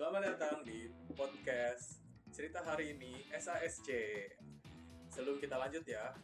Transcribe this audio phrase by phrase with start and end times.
[0.00, 2.00] Selamat datang di podcast
[2.32, 3.92] cerita hari ini SASC.
[5.12, 6.16] Sebelum kita lanjut ya,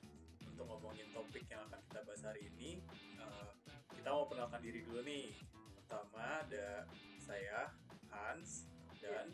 [0.48, 2.80] untuk ngomongin topik yang akan kita bahas hari ini,
[3.20, 3.52] uh,
[3.92, 5.28] kita mau perkenalkan diri dulu nih.
[5.76, 6.88] Pertama ada
[7.20, 7.68] saya
[8.08, 8.64] Hans
[8.96, 9.28] dan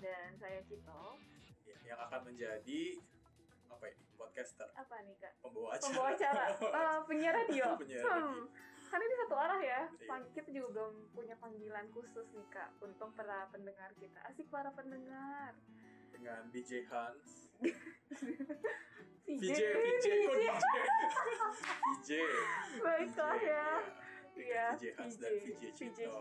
[0.00, 1.20] dan saya Cito.
[1.68, 2.96] ya, yang akan menjadi
[3.68, 5.36] apa ini podcaster, Apa nih kak?
[5.44, 5.92] pembawa acara.
[5.92, 7.64] Pembawa acara, Eh, penyiar radio.
[7.84, 8.48] Penyiar Hmm,
[8.94, 9.90] Kan ini satu arah ya.
[9.90, 10.22] Iya.
[10.38, 14.22] Kita juga belum punya panggilan khusus nih kak untuk para pendengar kita.
[14.30, 15.50] Asik para pendengar.
[16.14, 17.50] dengan DJ Hans,
[19.26, 20.54] VJ, VJ, VJ, kok DJ?
[21.82, 22.10] VJ.
[22.86, 23.68] Baiklah ya.
[24.38, 26.14] Iya, VJ Hans dan VJ Cito.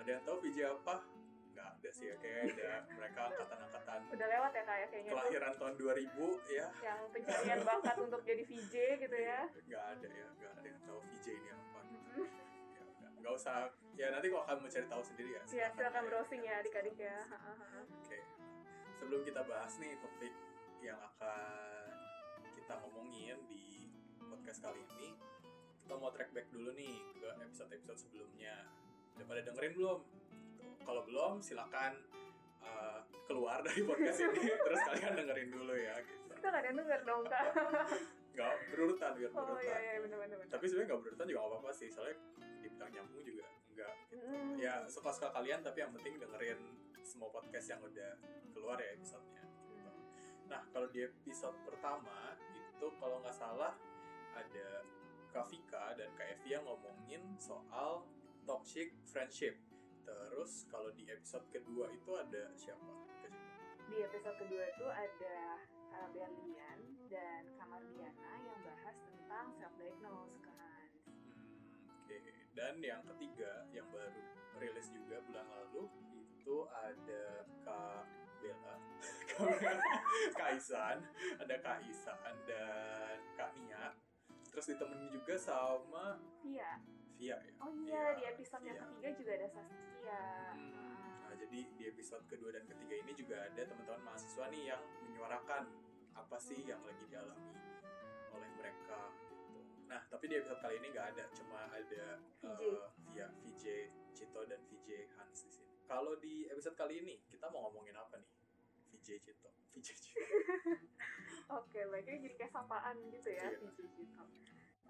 [0.00, 1.04] Ada yang tahu VJ apa?
[1.80, 5.16] Ada sih ya, kayak ada mereka angkatan-angkatan Udah lewat ya kak ya kayaknya tuh.
[5.16, 6.66] kelahiran tahun 2000 ya.
[6.78, 9.40] Yang pencarian bakat untuk jadi VJ gitu ya.
[9.64, 11.78] Nggak ada ya, nggak ada yang tahu VJ ini apa.
[11.80, 11.96] gitu.
[11.96, 12.26] Mm-mm.
[12.70, 13.10] Ya, udah.
[13.16, 13.56] nggak usah,
[13.96, 15.42] ya nanti kok akan mencari tahu sendiri ya.
[15.48, 16.08] Ya silakan ya.
[16.12, 17.16] browsing ya adik-adik ya.
[17.96, 18.18] Oke.
[18.94, 20.34] Sebelum kita bahas nih topik
[20.80, 21.88] yang akan
[22.52, 23.88] kita ngomongin di
[24.20, 25.16] podcast kali ini,
[25.80, 28.68] kita mau track back dulu nih ke episode-episode sebelumnya.
[29.16, 30.00] Udah pada dengerin belum?
[30.84, 31.92] Kalau belum, silakan
[32.64, 35.94] uh, keluar dari podcast ini, terus kalian dengerin dulu ya.
[36.02, 36.32] Gitu.
[36.34, 37.44] Kita nggak ada denger dong kak.
[38.30, 39.66] Nggak berurutan, biar Oh berurutan.
[39.66, 40.38] iya iya benar-benar.
[40.46, 42.16] Tapi sebenarnya nggak berurutan juga nggak apa-apa sih, soalnya
[42.62, 43.94] dibilang nyambung juga enggak.
[44.14, 44.52] Mm.
[44.54, 46.60] Ya suka-suka kalian, tapi yang penting dengerin
[47.02, 48.10] semua podcast yang udah
[48.54, 49.42] keluar ya episodenya.
[49.74, 49.90] Gitu.
[50.46, 53.74] Nah, kalau di episode pertama itu kalau nggak salah
[54.38, 54.68] ada
[55.34, 58.06] Kak Vika dan Kak Evi yang ngomongin soal
[58.46, 59.58] toxic friendship.
[60.10, 62.90] Terus kalau di episode kedua itu ada siapa?
[63.90, 65.36] Di episode kedua itu ada
[65.90, 66.78] Kak Berlian
[67.10, 70.86] dan Kamardiana yang bahas tentang self diagnose kan.
[71.10, 72.18] Hmm, Oke.
[72.54, 74.22] Dan yang ketiga yang baru
[74.58, 75.90] rilis juga bulan lalu
[76.38, 77.24] itu ada
[77.66, 78.04] Kak
[78.40, 78.76] Bella,
[80.38, 81.04] Kak Isan,
[81.36, 83.92] ada Kak Isan dan Kak Nia.
[84.50, 86.80] Terus ditemenin juga sama Iya.
[87.20, 87.52] Via ya.
[87.60, 88.84] Oh iya, Iya, di episode yang iya.
[88.88, 90.22] ketiga juga ada Saskia.
[90.56, 94.82] Hmm, Nah, jadi di episode kedua dan ketiga ini juga ada teman-teman mahasiswa nih yang
[95.00, 95.62] menyuarakan
[96.12, 97.52] apa sih yang lagi dialami
[98.30, 99.36] oleh mereka gitu.
[99.86, 102.04] Nah, tapi di episode kali ini nggak ada, cuma ada
[102.40, 102.60] VJ.
[102.64, 103.64] eh, via VJ
[104.10, 105.70] Cito dan VJ Hans di sini.
[105.84, 108.30] Kalau di episode kali ini kita mau ngomongin apa nih?
[108.90, 110.24] VJ Cito, VJ Cito.
[111.52, 113.58] Oke, baiknya jadi kayak sapaan gitu ya, Iya.
[113.60, 114.22] VJ gitu.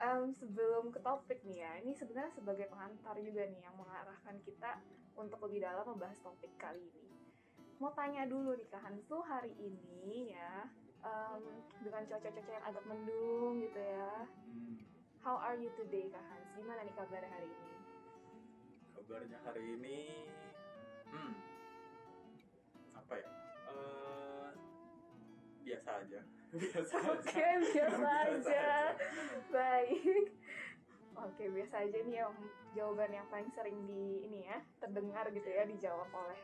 [0.00, 4.80] Em, sebelum ke topik nih ya, ini sebenarnya sebagai pengantar juga nih yang mengarahkan kita
[5.12, 7.20] untuk lebih dalam membahas topik kali ini.
[7.76, 10.64] Mau tanya dulu nih Kak Hans tuh hari ini ya,
[11.04, 11.42] em,
[11.84, 14.24] dengan cuaca-cuaca yang agak mendung gitu ya,
[15.20, 16.48] How are you today Kak Hans?
[16.56, 17.70] Gimana nih kabar hari ini?
[19.10, 19.98] kabarnya hari ini,
[21.10, 21.34] hmm,
[22.94, 23.39] apa ya?
[25.70, 26.20] Biasa aja,
[26.58, 27.10] biasa aja.
[27.14, 28.66] Oke, biasa aja.
[29.48, 30.24] Baik.
[31.14, 32.34] Oke, biasa aja nih yang
[32.72, 36.40] jawaban yang paling sering di ini ya, terdengar gitu ya dijawab oleh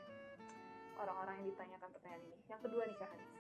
[0.96, 2.38] orang-orang yang ditanyakan pertanyaan ini.
[2.46, 3.30] Yang kedua nih Kak Hans.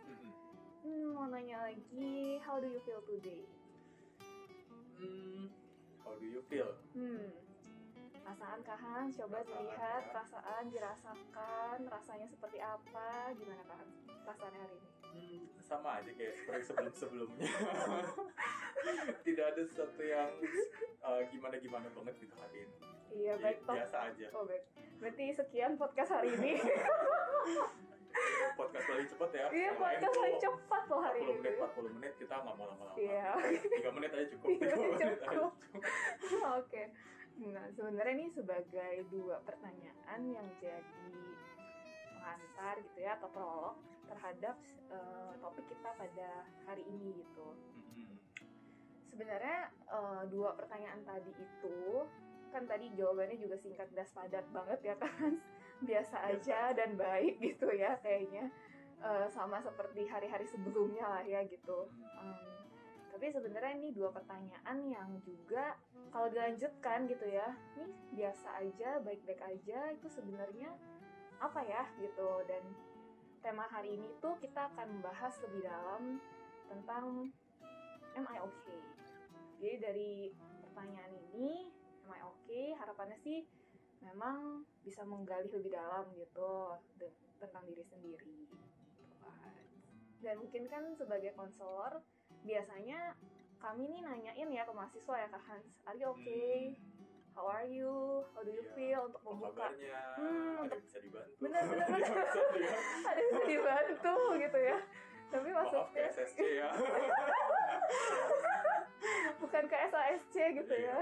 [0.82, 3.42] Hmm, mau nanya lagi, how do you feel today?
[4.96, 5.50] Hmm,
[6.00, 6.70] how do you feel?
[6.94, 7.30] Hmm,
[8.22, 10.10] perasaan Kak Hans, coba Perasaan, dilihat, ya.
[10.10, 13.94] perasaan dirasakan, rasanya seperti apa, gimana Kak Hans
[14.26, 14.90] perasaannya hari ini?
[15.06, 17.46] Hmm, sama aja kayak seperti sebelum-sebelumnya.
[19.26, 20.30] Tidak ada sesuatu yang
[21.00, 22.76] uh, gimana-gimana banget gitu hari ini.
[23.16, 23.74] Iya, Jadi, baik toh.
[23.78, 24.26] biasa aja.
[24.34, 24.62] Oh, baik.
[24.98, 26.52] Berarti sekian podcast hari ini.
[28.56, 29.46] Podcast paling cepet ya.
[29.52, 31.36] Iya, Yang podcast paling cepat loh hari 40 ini.
[31.36, 32.96] menit, 40 menit kita nggak mau lama-lama.
[32.96, 33.28] Iya.
[33.36, 34.48] 3 menit aja cukup.
[34.56, 35.52] Iya, 3 menit cukup.
[36.56, 36.82] Oke.
[37.36, 41.12] Nah, sebenarnya ini sebagai dua pertanyaan yang jadi
[42.08, 43.76] pengantar gitu ya atau prolog
[44.08, 44.56] terhadap
[44.90, 46.30] eh, topik kita pada
[46.66, 47.46] hari ini gitu.
[47.94, 48.16] Mm-mm.
[49.10, 52.06] Sebenarnya eh, dua pertanyaan tadi itu
[52.54, 55.38] kan tadi jawabannya juga singkat dan padat banget ya kan.
[55.76, 58.48] Biasa aja dan baik gitu ya kayaknya.
[58.96, 61.84] Eh, sama seperti hari-hari sebelumnya lah ya gitu.
[62.16, 62.56] Um,
[63.12, 65.76] tapi sebenarnya ini dua pertanyaan yang juga
[66.12, 70.72] kalau dilanjutkan gitu ya, nih biasa aja, baik-baik aja itu sebenarnya
[71.36, 72.64] apa ya gitu dan
[73.46, 76.18] tema hari ini tuh kita akan membahas lebih dalam
[76.66, 77.30] tentang
[78.18, 78.82] am I okay?
[79.62, 80.12] Jadi dari
[80.66, 81.70] pertanyaan ini
[82.02, 82.74] am I okay?
[82.74, 83.46] Harapannya sih
[84.02, 86.74] memang bisa menggali lebih dalam gitu
[87.38, 88.50] tentang diri sendiri.
[90.26, 92.02] Dan mungkin kan sebagai konselor
[92.42, 93.14] biasanya
[93.62, 96.74] kami nih nanyain ya ke mahasiswa ya Kak Hans, are you okay?
[97.36, 97.92] How are you?
[98.32, 98.72] How do you Iya.
[98.72, 99.68] feel untuk membuka?
[99.68, 100.00] kabarnya?
[100.16, 101.36] Hmm, ada untuk- bisa dibantu?
[101.38, 102.26] Benar, benar, benar.
[103.04, 104.78] ada yang bisa dibantu gitu ya.
[105.26, 106.68] Tapi maaf ke maksudnya SSC ya.
[109.36, 110.88] Bukan ke SASC gitu Iya.
[110.88, 111.00] ya.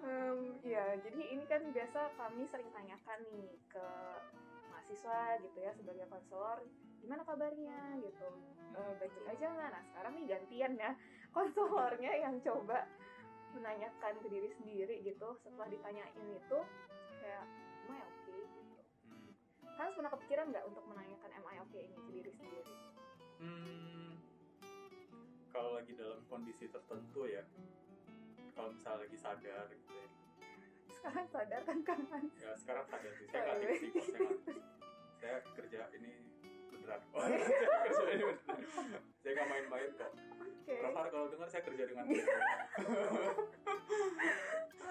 [0.00, 3.84] Em, ya jadi ini kan biasa kami sering tanyakan nih ke
[4.66, 6.64] mahasiswa gitu ya sebagai konselor
[6.98, 8.00] gimana kabarnya?
[8.00, 8.28] gitu.
[8.70, 10.90] Eh, baik-baik aja nggak nah sekarang nih gantian ya
[11.30, 12.88] konselornya yang coba
[13.54, 16.58] menanyakan ke diri sendiri gitu setelah ditanyain itu
[17.20, 17.44] kayak
[17.88, 18.42] am I okay?
[18.46, 18.82] gitu.
[19.10, 19.30] Hmm.
[19.76, 21.82] Hans pernah kepikiran nggak untuk menanyakan am I okay?
[21.90, 22.74] ini ke diri sendiri?
[23.40, 24.12] Hmm,
[25.48, 27.42] kalau lagi dalam kondisi tertentu ya,
[28.52, 30.06] kalau misalnya lagi sadar gitu ya,
[31.00, 33.90] sekarang sadar kan kan Hans ya sekarang sadar sih, saya nggak sih,
[35.24, 36.12] saya kerja ini
[36.68, 37.40] beneran, oh, saya
[37.88, 40.12] kerja ini beneran, saya nggak main-main kok.
[40.70, 40.82] Oke.
[40.86, 42.04] Profar kalau dengar saya kerja dengan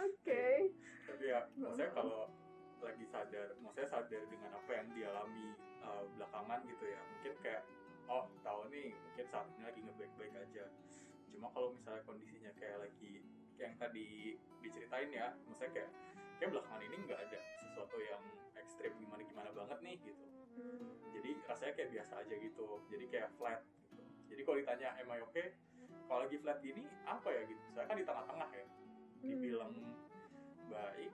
[0.04, 0.44] oke.
[1.08, 2.28] Tapi ya maksudnya kalau
[2.80, 5.48] lagi sadar maksudnya sadar dengan apa yang dialami
[5.84, 7.64] uh, belakangan gitu ya mungkin kayak
[8.08, 10.66] oh tahu nih mungkin saat ini lagi ngebaik-baik aja.
[11.32, 13.24] Cuma kalau misalnya kondisinya kayak lagi
[13.60, 15.90] yang tadi diceritain ya maksudnya kayak
[16.40, 18.24] kayak belakangan ini nggak ada sesuatu yang
[18.56, 20.26] ekstrim gimana gimana banget nih gitu.
[20.60, 24.04] Hmm, jadi rasanya kayak biasa aja gitu jadi kayak flat gitu.
[24.32, 25.56] Jadi kalau ditanya am I okay
[26.10, 27.62] kalau lagi flat gini apa ya gitu?
[27.78, 28.66] Saya kan di tengah-tengah ya
[29.22, 29.74] dibilang
[30.72, 31.14] baik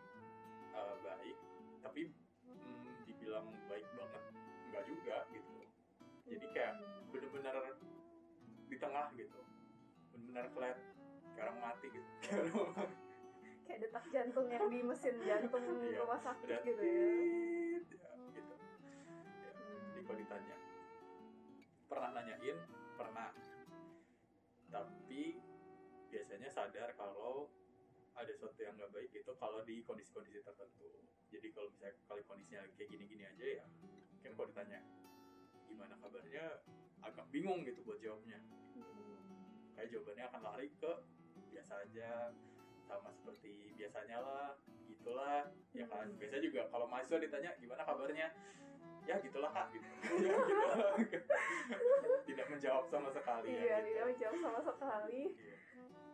[0.71, 1.37] eh, baik
[1.83, 2.01] tapi
[2.47, 4.23] mm, dibilang baik banget
[4.71, 5.51] enggak juga gitu.
[6.25, 6.73] Jadi kayak
[7.11, 7.55] bener-bener
[8.71, 9.39] di tengah gitu
[10.15, 10.77] bener-bener flat
[11.35, 12.09] kayak orang mati gitu.
[13.65, 17.01] Kayak detak jantung yang di mesin jantung Iya, rumah sakit udah gitu ya.
[17.01, 18.53] ya gitu.
[19.41, 19.51] Ya.
[19.57, 19.81] Hmm.
[19.89, 20.55] jadi kalau ditanya
[21.89, 22.57] pernah nanyain?
[22.93, 23.27] Pernah
[24.75, 25.39] tapi
[26.11, 27.47] biasanya sadar kalau
[28.15, 31.03] ada sesuatu yang nggak baik itu kalau di kondisi-kondisi tertentu.
[31.31, 33.65] Jadi kalau misalnya kali kondisinya kayak gini-gini aja ya
[34.11, 34.79] mungkin kalau ditanya
[35.67, 36.45] gimana kabarnya?
[37.05, 38.41] agak bingung gitu buat jawabnya.
[39.77, 40.91] Kayak jawabannya akan lari ke
[41.53, 42.33] biasa aja
[42.89, 44.57] sama seperti biasanya lah
[44.89, 45.53] gitulah.
[45.77, 46.09] Ya kan?
[46.17, 48.33] Biasa juga kalau mahasiswa ditanya gimana kabarnya
[49.05, 49.87] ya gitulah kak gitu.
[50.25, 50.77] Ya gitulah
[52.25, 53.87] tidak menjawab sama sekali iya ya, gitu.
[53.93, 55.21] tidak menjawab sama sekali.
[55.33, 55.55] Iya.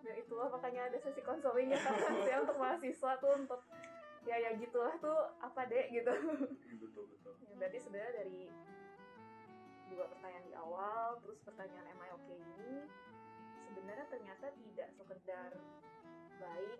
[0.01, 1.93] dan itulah makanya ada sesi konselingnya kan
[2.25, 3.61] ya untuk mahasiswa tuh untuk
[4.25, 6.13] ya ya gitulah tuh apa dek gitu.
[6.81, 7.33] Betul betul.
[7.45, 8.49] Ya, berarti sebenarnya dari
[9.93, 12.39] dua pertanyaan di awal terus pertanyaan am I okay?
[12.39, 12.87] ini
[13.69, 15.51] sebenarnya ternyata tidak sekedar
[16.39, 16.79] baik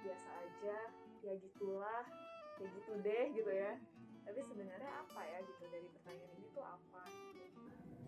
[0.00, 0.78] biasa aja
[1.26, 2.04] ya gitulah
[2.56, 3.74] ya gitu deh gitu ya
[4.26, 7.02] tapi sebenarnya apa ya gitu dari pertanyaan ini tuh apa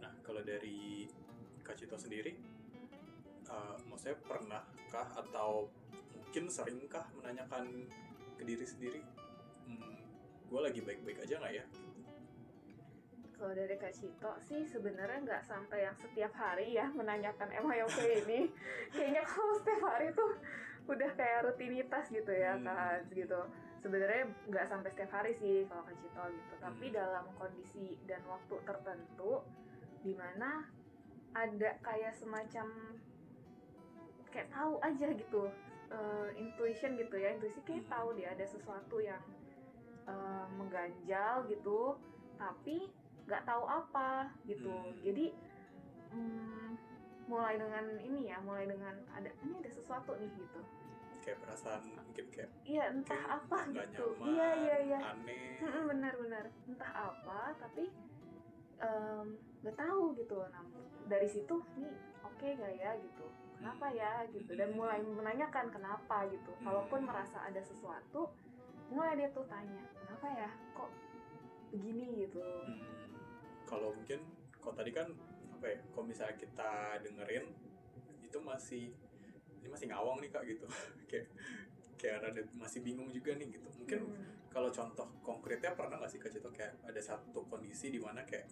[0.03, 1.06] nah kalau dari
[1.62, 2.35] Kak Cito sendiri
[3.47, 5.70] eh, maksudnya pernahkah atau
[6.19, 7.87] mungkin seringkah menanyakan
[8.37, 9.00] ke diri sendiri
[9.65, 9.97] hmm,
[10.50, 11.65] gue lagi baik-baik aja nggak ya?
[13.38, 18.26] Kalau dari Kak Cito sih sebenarnya nggak sampai yang setiap hari ya menanyakan I okay
[18.26, 18.50] ini?
[18.94, 20.35] Kayaknya kalau setiap hari tuh
[20.88, 22.67] udah kayak rutinitas gitu ya Hmm.
[22.67, 23.41] Kak Hans gitu
[23.79, 26.97] sebenarnya nggak sampai setiap hari sih kalau Kak Cito gitu tapi Hmm.
[26.99, 29.43] dalam kondisi dan waktu tertentu
[30.03, 30.67] di mana
[31.35, 32.67] ada kayak semacam
[34.29, 35.43] kayak tahu aja gitu
[35.89, 37.93] eh, intuition gitu ya intuisi kayak Hmm.
[37.93, 39.23] tahu dia ada sesuatu yang
[40.09, 41.97] eh, mengganjal gitu
[42.38, 42.88] tapi
[43.29, 44.97] nggak tahu apa gitu Hmm.
[45.05, 45.26] jadi
[46.12, 46.71] mm,
[47.29, 50.61] mulai dengan ini ya mulai dengan ada ini ada sesuatu nih gitu
[51.28, 54.16] kayak perasaan mungkin kayak iya entah kayak apa gitu.
[54.16, 54.99] nyaman iya iya iya.
[55.12, 55.61] aneh.
[55.61, 57.85] Mm-mm, benar-benar entah apa tapi
[58.80, 59.26] em,
[59.61, 60.64] nggak tahu gitu nah
[61.04, 61.92] dari situ nih
[62.25, 63.28] oke gak ya gitu.
[63.58, 64.54] Kenapa ya gitu.
[64.54, 66.54] Dan mulai menanyakan kenapa gitu.
[66.62, 68.32] Kalaupun merasa ada sesuatu
[68.88, 70.88] mulai dia tuh tanya kenapa ya kok
[71.76, 72.25] begini?
[72.25, 72.40] gitu.
[72.40, 73.12] Hmm,
[73.68, 74.25] kalau mungkin
[74.64, 75.12] kalau tadi kan
[75.58, 76.73] apa ya kalau misalnya kita
[77.04, 77.44] dengerin
[78.25, 78.97] itu masih
[79.59, 80.67] ini masih ngawang nih kak gitu.
[81.11, 81.27] Kayak
[81.99, 83.69] kayak rada masih bingung juga nih gitu.
[83.75, 84.25] Mungkin Hmm.
[84.49, 86.49] kalau contoh konkretnya pernah nggak sih kak Cito?
[86.50, 88.47] Kayak ada satu kondisi di mana kayak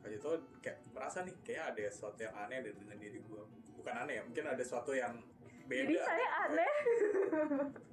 [0.00, 3.44] kak Cito kayak merasa nih kayak ada sesuatu yang aneh dengan diri gua.
[3.76, 5.12] Bukan aneh ya mungkin ada sesuatu yang
[5.66, 6.74] beda jadi saya aneh.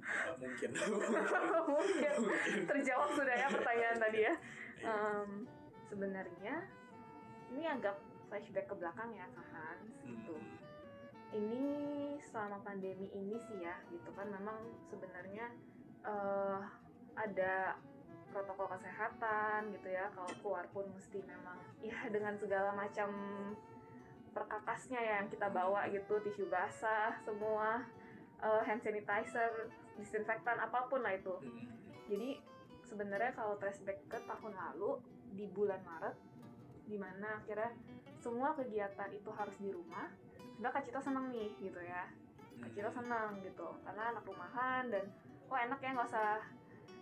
[0.04, 0.70] Eh, mungkin.
[1.74, 2.12] Mungkin.
[2.20, 2.60] Mungkin.
[2.68, 4.34] Terjawab sudah ya pertanyaan tadi ya.
[4.84, 5.30] Em,
[5.88, 6.54] sebenarnya
[7.48, 7.96] ini agak
[8.28, 10.36] flashback ke belakang ya Kak Hans gitu.
[10.36, 10.63] Hmm,
[11.34, 11.66] ini
[12.30, 14.30] selama pandemi ini sih ya gitu kan.
[14.30, 14.56] Memang
[14.88, 15.50] sebenarnya
[16.06, 16.60] eh,
[17.18, 17.78] ada
[18.30, 20.08] protokol kesehatan gitu ya.
[20.14, 23.10] Kalau keluar pun mesti memang ya dengan segala macam
[24.34, 26.22] perkakasnya ya yang kita bawa gitu.
[26.22, 27.82] Tisu basah semua
[28.40, 31.34] eh, hand sanitizer disinfektan apa pun lah itu.
[32.10, 32.38] Jadi
[32.86, 35.02] sebenarnya kalau flashback ke tahun lalu
[35.34, 36.14] di bulan Maret
[36.84, 37.72] di mana akhirnya
[38.20, 40.12] semua kegiatan itu harus di rumah
[40.54, 42.06] sudah Kak Cito seneng nih gitu ya
[42.56, 42.96] Kak Cito Hmm.
[42.96, 45.04] seneng gitu karena anak rumahan dan
[45.44, 46.40] oh enak ya nggak usah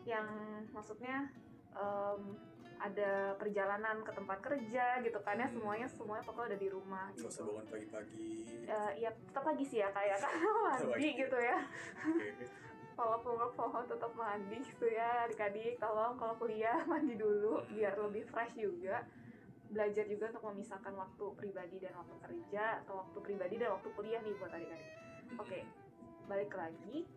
[0.04, 0.26] yang
[0.70, 1.28] maksudnya
[1.72, 2.22] em,
[2.76, 5.54] ada perjalanan ke tempat kerja gitu kan ya Hmm.
[5.54, 7.42] semuanya semuanya pokoknya udah di rumah Gak usah gitu.
[7.48, 8.30] bangun pagi-pagi.
[8.64, 11.10] Eh, ya tetap lagi sih ya kayak karena mandi Pagi.
[11.16, 11.58] gitu ya
[12.92, 17.96] walaupun work from home tetap mandi gitu ya adik-adik tolong kalau kuliah mandi dulu biar
[17.98, 19.06] lebih fresh juga
[19.72, 24.20] belajar juga untuk memisahkan waktu pribadi dan waktu kerja atau waktu pribadi dan waktu kuliah
[24.20, 24.90] nih buat adik-adik
[25.34, 25.58] oke
[26.24, 27.08] balik lagi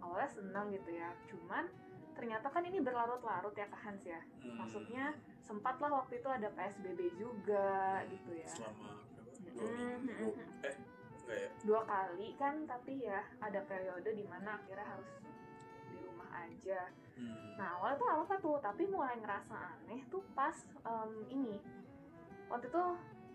[0.00, 1.68] awalnya senang gitu ya cuman
[2.12, 4.56] ternyata kan ini berlarut-larut ya Kak Hans ya Hmm.
[4.56, 9.28] maksudnya sempatlah waktu itu ada PSBB juga gitu ya Selama berapa?
[9.38, 10.28] Dua minggu.
[10.28, 10.64] mm-mm.
[10.64, 10.74] Eh,
[11.18, 11.48] enggak ya?
[11.62, 15.10] dua kali kan tapi ya ada periode di mana akhirnya harus
[15.86, 16.80] di rumah aja
[17.18, 17.58] Hmm.
[17.58, 21.58] Nah awalnya tuh apa tuh, tapi mulai ngerasa aneh tuh pas em, ini
[22.48, 22.84] waktu itu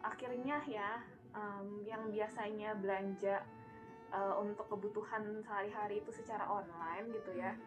[0.02, 1.00] akhirnya ya
[1.34, 3.42] em, yang biasanya belanja
[4.14, 7.58] eh, untuk kebutuhan sehari-hari itu secara online gitu ya,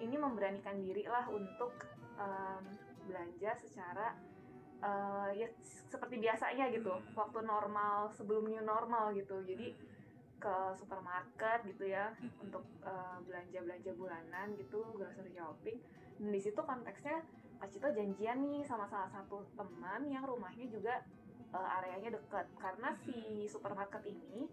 [0.00, 1.72] ini memberanikan diri lah untuk
[2.20, 2.62] em,
[3.08, 4.12] belanja secara
[4.84, 5.48] eh, ya
[5.88, 7.14] seperti biasanya gitu, Hmm.
[7.16, 9.74] waktu normal sebelum new normal gitu, jadi
[10.38, 12.30] ke supermarket gitu ya Hmm.
[12.46, 12.62] untuk
[13.26, 15.82] belanja belanja bulanan gitu grocery shopping
[16.22, 17.26] dan di situ konteksnya
[17.58, 20.94] Kak Cito janjian nih sama salah satu teman yang rumahnya juga
[21.48, 24.46] eh, areanya deket karena si supermarket ini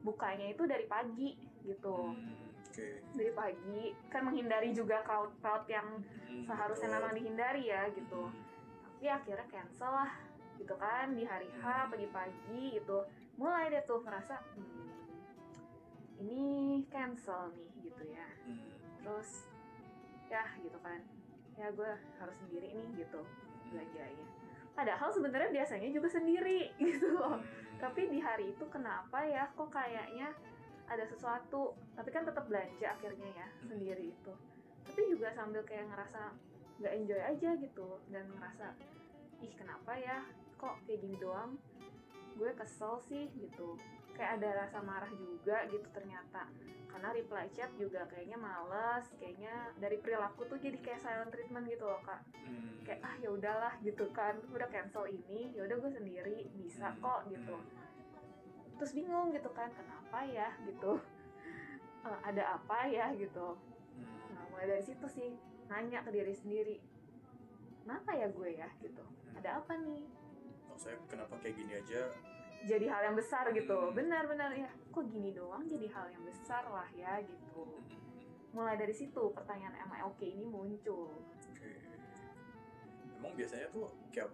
[0.00, 2.88] bukanya itu dari pagi gitu Hmm, Oke.
[3.12, 6.96] dari pagi kan menghindari juga crowd crowd yang Hmm, seharusnya betul.
[6.96, 8.42] memang dihindari ya gitu Hmm.
[8.90, 10.12] tapi akhirnya cancel lah
[10.56, 12.98] gitu kan di hari H pagi-pagi gitu
[13.36, 14.88] mulai deh tuh merasa hmm,
[16.18, 16.40] ini
[16.88, 18.70] cancel nih gitu ya Hmm.
[19.00, 19.44] terus
[20.26, 21.00] ya gitu kan
[21.60, 23.20] ya gue harus sendiri nih gitu
[23.68, 24.26] belanjanya
[24.80, 27.36] padahal sebenarnya biasanya juga sendiri gitu loh.
[27.36, 27.44] Hmm.
[27.80, 30.32] tapi di hari itu kenapa ya kok kayaknya
[30.90, 34.32] ada sesuatu tapi kan tetap belanja akhirnya ya sendiri itu.
[34.82, 36.34] Tapi juga sambil kayak ngerasa
[36.82, 38.74] nggak enjoy aja gitu dan ngerasa
[39.44, 40.26] ih kenapa ya
[40.58, 41.54] kok kayak gini doang?
[42.34, 43.78] Gue kesel sih gitu.
[44.18, 46.50] Kayak ada rasa marah juga gitu ternyata
[46.90, 51.86] karena reply chat juga kayaknya males kayaknya dari perilaku tuh jadi kayak silent treatment gitu
[51.86, 52.20] loh kak.
[52.44, 52.82] Hmm.
[52.82, 54.36] kayak ah ya udahlah gitu kan.
[54.50, 57.56] Udah cancel ini ya udah gue sendiri bisa kok gitu
[58.80, 60.48] terus bingung gitu kan kenapa ya?
[60.64, 60.96] gitu.
[62.00, 63.12] Eh, ada apa ya?
[63.12, 63.60] gitu.
[64.00, 64.32] Hmm.
[64.32, 65.36] nah mulai dari situ sih
[65.68, 66.80] nanya ke diri sendiri
[67.84, 68.64] kenapa ya gue ya?
[68.80, 69.04] gitu.
[69.36, 70.08] Ada apa nih?
[70.72, 72.08] Maksudnya kenapa kayak gini aja?
[72.60, 73.96] Jadi hal yang besar gitu Hmm.
[73.96, 77.84] benar-benar ya kok gini doang jadi hal yang besar lah ya gitu Hmm.
[78.52, 81.14] mulai dari situ pertanyaan am I okay ini muncul
[81.50, 81.70] Oke.
[83.16, 84.28] Emang biasanya tuh kayak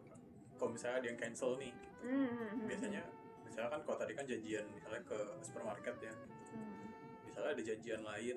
[0.57, 1.99] kalau misalnya ada yang cancel nih, gitu.
[2.07, 3.03] Hmm, hmm, hmm, biasanya
[3.45, 6.15] misalnya kan kalau tadi kan janjian misalnya ke supermarket ya,
[6.55, 6.87] hmm.
[7.29, 8.37] misalnya ada janjian lain,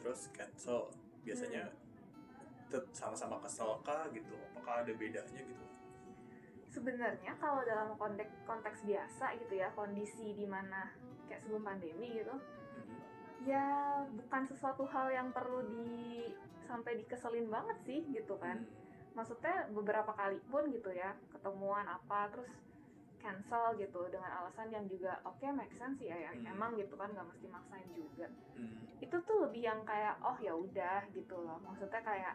[0.00, 0.88] terus cancel,
[1.20, 1.68] biasanya
[2.70, 4.32] tet- sama-sama kesel kah gitu?
[4.54, 5.64] Apakah ada bedanya gitu?
[6.74, 10.90] Sebenarnya kalau dalam konteks konteks biasa gitu ya kondisi di mana
[11.30, 12.90] kayak sebelum pandemi gitu Hmm.
[13.46, 13.66] ya
[14.10, 16.26] bukan sesuatu hal yang perlu di
[16.66, 19.14] sampai dikeselin banget sih gitu kan Hmm.
[19.14, 22.50] maksudnya beberapa kali pun gitu ya ketemuan apa terus
[23.22, 26.50] cancel gitu dengan alasan yang juga oke make sense ya, ya Hmm.
[26.50, 28.26] emang gitu kan nggak mesti maksain juga
[28.58, 28.82] Hmm.
[28.98, 32.34] itu tuh lebih yang kayak oh ya udah gitu loh maksudnya kayak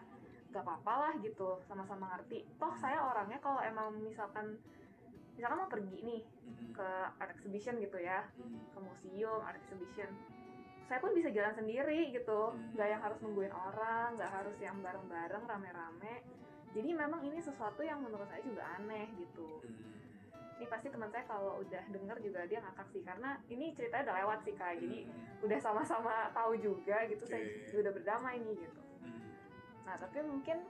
[0.50, 2.46] gak apa-apa lah gitu sama-sama ngerti.
[2.58, 4.58] Toh saya orangnya kalau emang misalkan
[5.38, 6.22] misalkan mau pergi nih
[6.76, 8.28] ke art exhibition gitu ya
[8.76, 10.12] ke museum art exhibition
[10.90, 12.50] saya pun bisa jalan sendiri gitu.
[12.74, 16.26] Nggak yang harus nungguin orang nggak harus yang bareng-bareng rame-rame.
[16.74, 19.62] Jadi memang ini sesuatu yang menurut saya juga aneh gitu.
[20.58, 24.18] Ini pasti teman saya kalau udah denger juga dia ngakak sih karena ini ceritanya udah
[24.18, 24.82] lewat sih kak.
[24.82, 25.00] Jadi
[25.46, 28.82] udah sama-sama tahu juga gitu saya udah berdamai nih gitu.
[29.90, 30.62] Nah tapi mungkin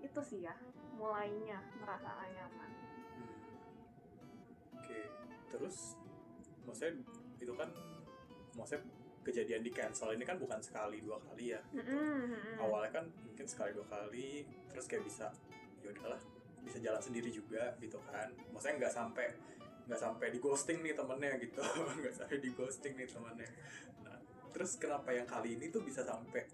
[0.00, 0.56] itu sih ya
[0.96, 2.70] mulainya merasa nyaman
[3.18, 4.80] Hmm.
[4.80, 5.00] Oke,
[5.52, 6.00] terus
[6.64, 6.96] maksudnya
[7.36, 7.68] itu kan
[8.56, 8.88] maksudnya
[9.20, 11.60] kejadian di cancel ini kan bukan sekali dua kali ya.
[11.76, 11.92] gitu.
[12.56, 15.28] Awalnya kan mungkin sekali dua kali, terus kayak bisa
[15.84, 16.16] ya udahlah
[16.64, 18.32] bisa jalan sendiri juga gitu kan.
[18.54, 19.26] Maksudnya nggak sampai
[19.88, 21.60] nggak sampai di ghosting nih temennya gitu,
[22.00, 23.50] nggak sampai di ghosting nih temennya.
[24.08, 24.16] Nah,
[24.56, 26.48] terus kenapa yang kali ini tuh bisa sampai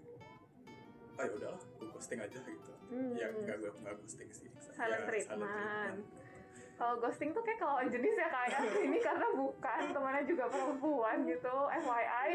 [1.15, 2.71] ah ya udahlah gue ghosting aja gitu.
[2.87, 3.13] Hmm.
[3.13, 4.49] Ya nggak gue nggak ghosting sih.
[4.69, 5.97] Silent Ya, treatment.
[6.75, 11.55] kalau ghosting tuh kayak kalau jenis ya kayak ini karena bukan temannya juga perempuan gitu
[11.73, 12.29] FYI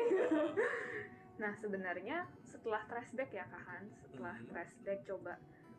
[1.41, 4.47] Nah sebenarnya setelah flashback ya Kak Hans, setelah Mhm.
[4.47, 5.37] flashback coba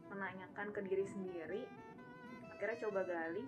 [0.07, 1.61] menanyakan ke diri sendiri,
[2.51, 3.45] akhirnya coba gali,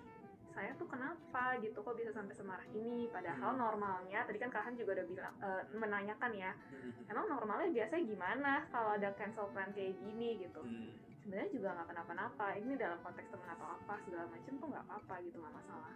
[0.53, 3.09] saya tuh kenapa gitu kok bisa sampai semarah ini?
[3.09, 3.61] Padahal Hmm.
[3.61, 7.09] normalnya tadi kan Kak Hans juga udah bilang eh, menanyakan ya, Mhm.
[7.09, 10.61] emang normalnya biasanya gimana kalau ada cancel plan kayak gini gitu?
[10.61, 10.93] Hmm.
[11.19, 15.15] Sebenarnya juga nggak kenapa-napa, ini dalam konteks temen atau apa segala macem tuh nggak apa-apa
[15.21, 15.93] gitu nggak masalah.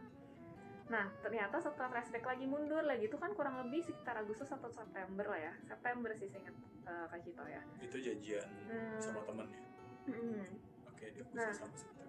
[0.87, 5.27] Nah ternyata setelah flashback lagi mundur lagi itu kan kurang lebih sekitar Agustus atau September
[5.27, 6.55] lah ya, September sih saya ingat
[6.87, 7.61] eh, Kak Cito ya.
[7.77, 8.97] Itu janjian Hmm.
[8.97, 9.61] sama temennya.
[10.07, 10.47] Mm-mm.
[10.87, 11.51] Oke, dia khusus Nah.
[11.51, 12.07] sama September.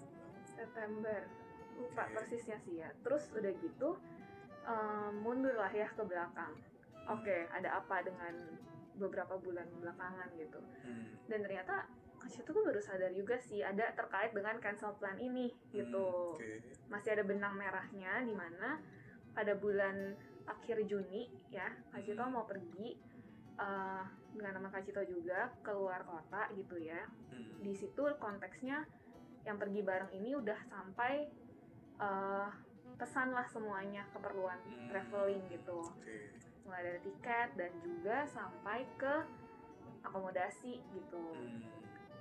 [0.48, 1.20] September
[1.78, 3.96] lupa persisnya sih ya terus udah gitu
[4.64, 6.52] em, mundur lah ya ke belakang
[7.06, 8.34] oke ada apa dengan
[8.94, 11.14] beberapa bulan belakangan gitu Hmm.
[11.26, 11.86] dan ternyata
[12.18, 16.42] Kak Cito tuh baru sadar juga sih ada terkait dengan cancel plan ini gitu Hmm,
[16.42, 16.58] Oke.
[16.90, 18.82] masih ada benang merahnya di mana
[19.30, 22.34] pada bulan akhir Juni ya Kak Cito Hmm.
[22.34, 22.98] mau pergi
[23.58, 24.02] eh,
[24.34, 27.62] dengan nama Kak Cito juga keluar kota gitu ya Hmm.
[27.62, 28.82] di situ konteksnya
[29.46, 31.26] yang pergi bareng ini udah sampai
[31.98, 32.48] eh,
[32.94, 34.88] pesan lah semuanya keperluan Hmm.
[34.88, 36.18] traveling gitu Oke.
[36.62, 39.14] mulai dari tiket dan juga sampai ke
[40.00, 41.62] akomodasi gitu Hmm.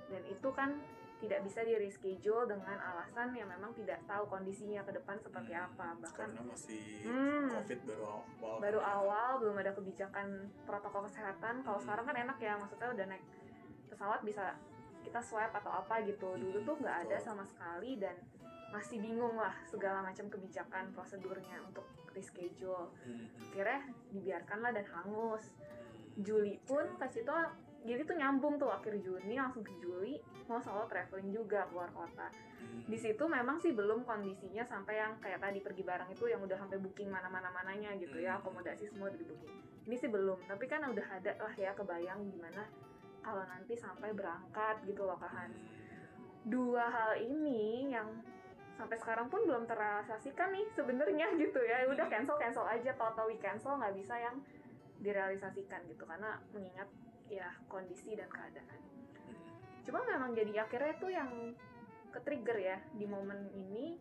[0.08, 0.70] dan itu kan
[1.18, 5.66] tidak bisa di reschedule dengan alasan yang memang tidak tahu kondisinya ke depan seperti Hmm.
[5.66, 7.50] apa bahkan Karena masih Hmm.
[7.50, 8.56] COVID baru awal.
[8.60, 8.94] baru kan ya.
[8.94, 10.28] awal belum ada kebijakan
[10.62, 11.84] protokol kesehatan kalau Hmm.
[11.84, 13.24] sekarang kan enak ya maksudnya udah naik
[13.88, 14.54] pesawat bisa
[15.00, 18.14] kita swab atau apa gitu dulu Hmm, tuh nggak ada sama sekali dan
[18.68, 22.92] masih bingung lah segala macam kebijakan prosedurnya untuk reschedule.
[23.04, 23.26] Hmm.
[23.52, 23.80] akhirnya
[24.12, 25.54] dibiarkanlah dan hangus.
[25.56, 26.24] Hmm.
[26.24, 27.32] Juli pun Kak Cito
[27.86, 30.18] jadi tuh nyambung tuh akhir Juni langsung ke Juli
[30.50, 32.28] mau solo traveling juga keluar kota.
[32.58, 32.82] Hmm.
[32.90, 36.58] di situ memang sih belum kondisinya sampai yang kayak tadi pergi bareng itu yang udah
[36.58, 39.54] sampai booking mana-mana mananya gitu ya akomodasi semua udah di booking
[39.86, 42.66] ini sih belum tapi kan udah ada lah ya kebayang gimana
[43.22, 45.58] kalau nanti sampai berangkat gitu loh Kak Hans.
[46.48, 48.08] Dua hal ini yang
[48.78, 51.82] sampai sekarang pun belum terrealisasikan nih sebenarnya gitu ya.
[51.90, 52.14] Udah Hmm.
[52.14, 52.94] cancel cancel aja.
[52.94, 54.38] Totally cancel nggak bisa yang
[55.02, 56.06] direalisasikan gitu.
[56.06, 56.86] Karena mengingat
[57.28, 58.78] ya kondisi dan keadaan.
[59.28, 59.36] Hmm.
[59.84, 61.52] cuma memang jadi akhirnya tuh yang
[62.08, 63.98] ke trigger ya di momen ini.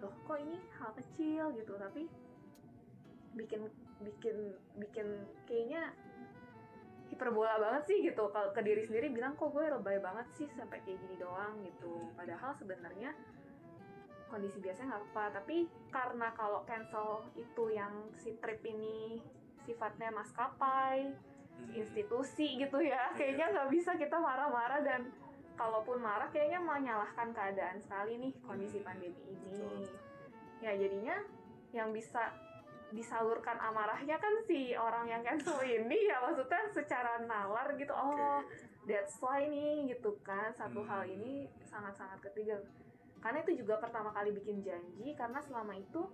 [0.00, 1.74] Loh kok ini hal kecil gitu.
[1.74, 2.06] Tapi
[3.34, 3.66] bikin
[4.02, 4.36] bikin
[4.78, 5.06] bikin
[5.44, 5.90] kayaknya
[7.10, 8.30] hiperbola banget sih gitu.
[8.32, 12.08] Kalau ke diri sendiri bilang kok gue lebay banget sih sampai kayak gini doang gitu.
[12.16, 13.12] Padahal sebenarnya
[14.32, 15.56] kondisi biasanya nggak apa tapi
[15.88, 19.20] karena kalau cancel itu yang si trip ini
[19.60, 21.12] sifatnya maskapai
[21.52, 21.68] Hmm.
[21.76, 23.14] institusi gitu ya Iya.
[23.14, 25.12] kayaknya nggak bisa kita marah-marah dan
[25.52, 29.84] kalaupun marah kayaknya menyalahkan keadaan sekali nih kondisi Hmm, pandemi ini betul.
[30.58, 31.16] ya jadinya
[31.70, 32.32] yang bisa
[32.88, 38.40] disalurkan amarahnya kan si orang yang cancel ini ya maksudnya secara nalar gitu oh
[38.84, 40.88] that's why nih gitu kan satu Hmm.
[40.88, 42.56] hal ini sangat-sangat ketiga
[43.22, 46.10] karena itu juga pertama kali bikin janji karena selama itu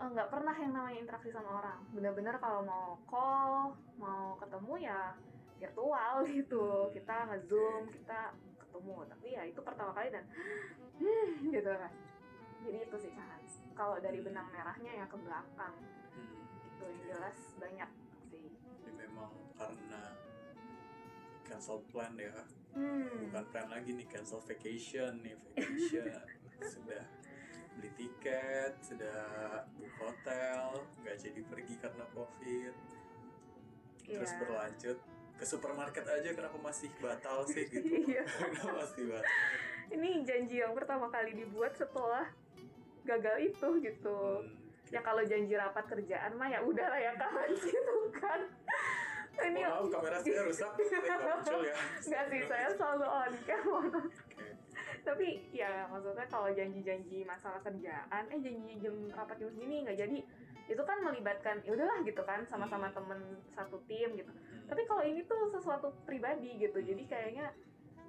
[0.00, 1.78] eh, nggak pernah yang namanya interaksi sama orang.
[1.92, 5.12] Bener-bener kalau mau call mau ketemu ya
[5.60, 6.88] virtual gitu.
[6.96, 8.32] Kita ngezoom kita
[8.64, 8.96] ketemu.
[9.12, 10.24] Tapi ya itu pertama kali dan
[11.54, 11.92] gitu kan.
[12.64, 15.76] Jadi itu sih Hans kalau dari benang merahnya ya ke belakang.
[16.14, 16.46] Hmm.
[16.64, 17.90] itu yang jelas banyak
[18.32, 18.48] sih.
[18.80, 20.02] Jadi memang karena
[21.44, 22.32] cancel plan ya,
[22.74, 23.30] hmm.
[23.30, 26.10] bukan plan lagi nih cancel vacation nih vacation
[26.74, 27.02] sudah
[27.74, 29.18] beli tiket, sudah
[29.74, 32.74] book hotel, nggak jadi pergi karena covid,
[34.00, 34.38] terus Iya.
[34.38, 34.98] berlanjut
[35.34, 37.82] ke supermarket aja kenapa masih batal sih gitu?
[38.06, 38.22] Iya.
[38.22, 39.26] kenapa masih batal?
[39.90, 42.30] ini janji yang pertama kali dibuat setelah
[43.02, 44.92] gagal itu gitu Hmm.
[44.92, 48.40] ya kalau janji rapat kerjaan mah ya udahlah ya kawan gitu kan
[49.36, 50.72] ini Mohon maaf kamera saya rusak,
[51.20, 51.76] muncul ya.
[52.00, 53.66] nggak sih saya selalu on cam
[55.04, 60.18] tapi ya maksudnya kalau janji-janji masalah kerjaan eh janji jam rapat jam segini nggak jadi
[60.64, 64.32] itu kan melibatkan ya udahlah gitu kan sama-sama temen satu tim gitu
[64.64, 64.64] Hmm.
[64.66, 67.52] tapi kalau ini tuh sesuatu pribadi gitu jadi kayaknya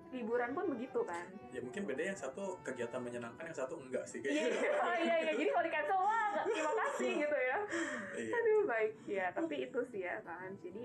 [0.09, 4.23] liburan pun begitu kan ya mungkin beda yang satu kegiatan menyenangkan yang satu enggak sih
[4.23, 4.55] iya kayaknya.
[4.55, 5.31] iya iya iya.
[5.35, 7.57] jadi kalau di cancel wah terima kasih gitu ya
[8.15, 8.31] Iya.
[8.31, 10.83] aduh baik ya tapi itu sih ya kan jadi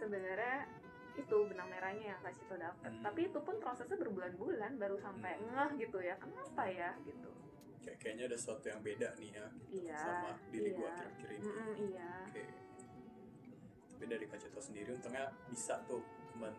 [0.00, 0.64] sebenarnya
[1.12, 3.02] itu benang merahnya yang kasih tau dapet Hmm.
[3.02, 5.44] tapi itu pun prosesnya berbulan-bulan baru sampai Hmm.
[5.46, 7.28] ngeh gitu ya kenapa ya gitu
[7.80, 10.84] Kayak kayaknya ada sesuatu yang beda nih ya gitu, Iya, sama diri iya.
[10.86, 11.44] akhir-akhir ini.
[11.48, 12.44] Mm-mm, iya Oke.
[13.90, 16.04] Tapi dari Kacito sendiri untungnya bisa tuh
[16.36, 16.52] men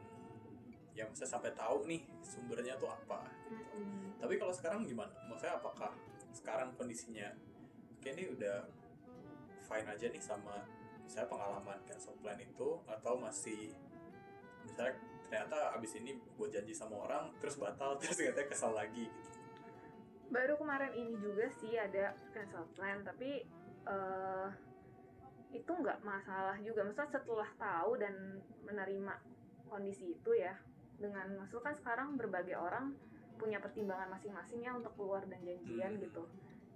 [0.91, 3.29] ya maksudnya sampai tahu nih sumbernya tuh apa.
[3.47, 4.17] Mm-mm.
[4.17, 5.13] Tapi kalau sekarang gimana?
[5.25, 5.93] Maksudnya apakah
[6.33, 7.29] sekarang kondisinya
[8.01, 8.65] kayak ini udah
[9.61, 10.57] fine aja nih sama
[11.11, 13.75] misalnya pengalaman cancel plan itu atau masih
[14.63, 14.95] misalnya
[15.27, 19.29] ternyata abis ini gue janji sama orang terus batal terus katanya kesal lagi gitu.
[20.31, 23.43] Baru kemarin ini juga sih ada cancel plan tapi
[23.83, 24.47] uh,
[25.51, 26.87] itu nggak masalah juga.
[26.87, 29.13] Maksudnya setelah tahu dan menerima
[29.67, 30.55] kondisi itu ya
[30.95, 32.95] dengan maksud kan sekarang berbagai orang
[33.35, 36.07] punya pertimbangan masing-masing ya untuk keluar dan janjian hmm.
[36.07, 36.23] gitu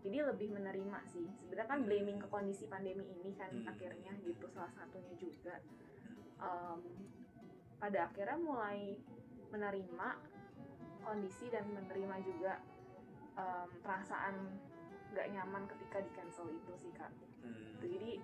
[0.05, 1.25] jadi lebih menerima sih.
[1.41, 3.65] Sebenarnya kan blaming ke kondisi pandemi ini kan hmm.
[3.65, 5.57] akhirnya gitu salah satunya juga.
[6.37, 7.09] Um,
[7.81, 9.01] pada akhirnya mulai
[9.49, 10.09] menerima
[11.01, 12.61] kondisi dan menerima juga
[13.33, 14.61] um, perasaan
[15.09, 17.09] nggak nyaman ketika di cancel itu sih kak.
[17.45, 17.77] Hmm.
[17.77, 18.17] jadi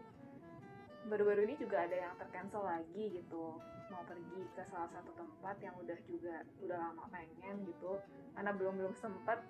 [1.05, 3.57] baru-baru ini juga ada yang tercancel lagi gitu.
[3.89, 7.97] Mau pergi ke salah satu tempat yang udah juga udah lama pengen gitu.
[8.37, 9.41] Karena belum belum sempat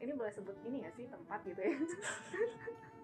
[0.00, 1.76] ini boleh sebut ini ya sih tempat gitu ya?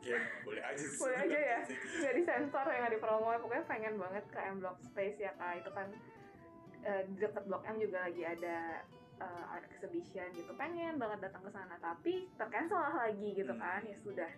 [0.06, 0.98] Ya boleh aja sih.
[1.02, 1.61] Boleh aja ya.
[2.00, 5.66] Nggak disensor ya nggak dipromo pokoknya pengen banget ke M Block Space ya kak.
[5.66, 5.88] Itu kan
[6.87, 8.87] uh, di dekat Blok M juga lagi ada
[9.18, 10.52] uh, art exhibition gitu.
[10.54, 13.62] Pengen banget datang ke sana tapi tercancel lagi gitu hmm.
[13.62, 13.82] kan.
[13.82, 14.30] Ya sudah.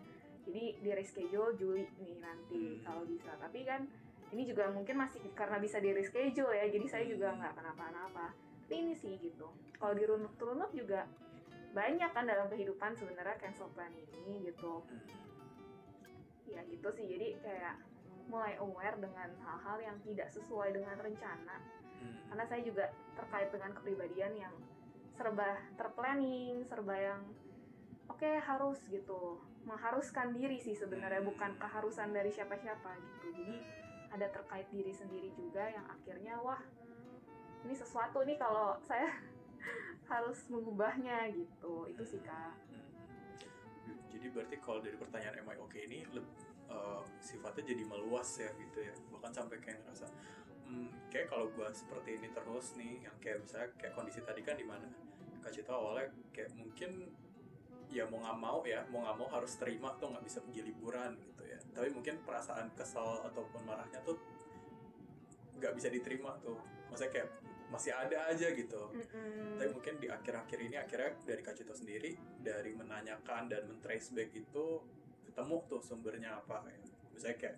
[0.49, 2.89] Jadi di reschedule Juli nih nanti hmm.
[2.89, 3.37] kalau bisa.
[3.37, 3.85] Tapi kan
[4.33, 7.39] ini juga mungkin masih karena bisa di reschedule ya jadi saya juga hmm.
[7.45, 8.33] nggak kenapa-napa.
[8.65, 9.53] Tapi ini sih gitu.
[9.77, 11.05] Kalau dirunut-runut juga
[11.79, 15.07] banyak kan dalam kehidupan sebenarnya cancel plan ini gitu hmm.
[16.51, 17.77] ya gitu sih jadi kayak
[18.27, 21.63] mulai aware dengan hal-hal yang tidak sesuai dengan rencana
[22.03, 22.35] hmm.
[22.35, 24.55] karena saya juga terkait dengan kepribadian yang
[25.15, 27.23] serba terplanning serba yang
[28.11, 31.31] oke okay, harus gitu mengharuskan diri sih sebenarnya hmm.
[31.31, 33.57] bukan keharusan dari siapa-siapa gitu jadi
[34.19, 36.59] ada terkait diri sendiri juga yang akhirnya wah
[37.63, 39.15] ini sesuatu nih kalau saya
[40.09, 41.87] harus mengubahnya gitu.
[41.91, 42.57] Itu sih kak.
[44.09, 45.87] Jadi berarti kalau dari pertanyaan am I okay?
[45.87, 46.03] ini
[46.69, 48.95] uh, sifatnya jadi meluas ya gitu ya.
[49.15, 50.09] Bahkan sampai kayak ngerasa
[50.67, 54.57] hmm, kayak kalau gue seperti ini terus nih yang kayak misalnya kayak kondisi tadi kan
[54.57, 54.89] di mana?
[55.45, 57.09] Kak Cito awalnya kayak mungkin
[57.89, 61.15] ya mau nggak mau ya mau nggak mau harus terima tuh nggak bisa pergi liburan
[61.21, 61.59] gitu ya.
[61.77, 64.19] Tapi mungkin perasaan kesal ataupun marahnya tuh
[65.57, 66.59] nggak bisa diterima tuh.
[66.91, 67.29] Maksudnya kayak
[67.69, 68.83] masih ada aja gitu.
[68.93, 69.61] Mm-hmm.
[69.61, 74.33] tapi mungkin di akhir-akhir ini akhirnya dari Kak Cito sendiri dari menanyakan dan men-trace back
[74.33, 74.67] itu
[75.29, 76.81] ketemu tuh sumbernya apa ya.
[77.13, 77.57] Misalnya kayak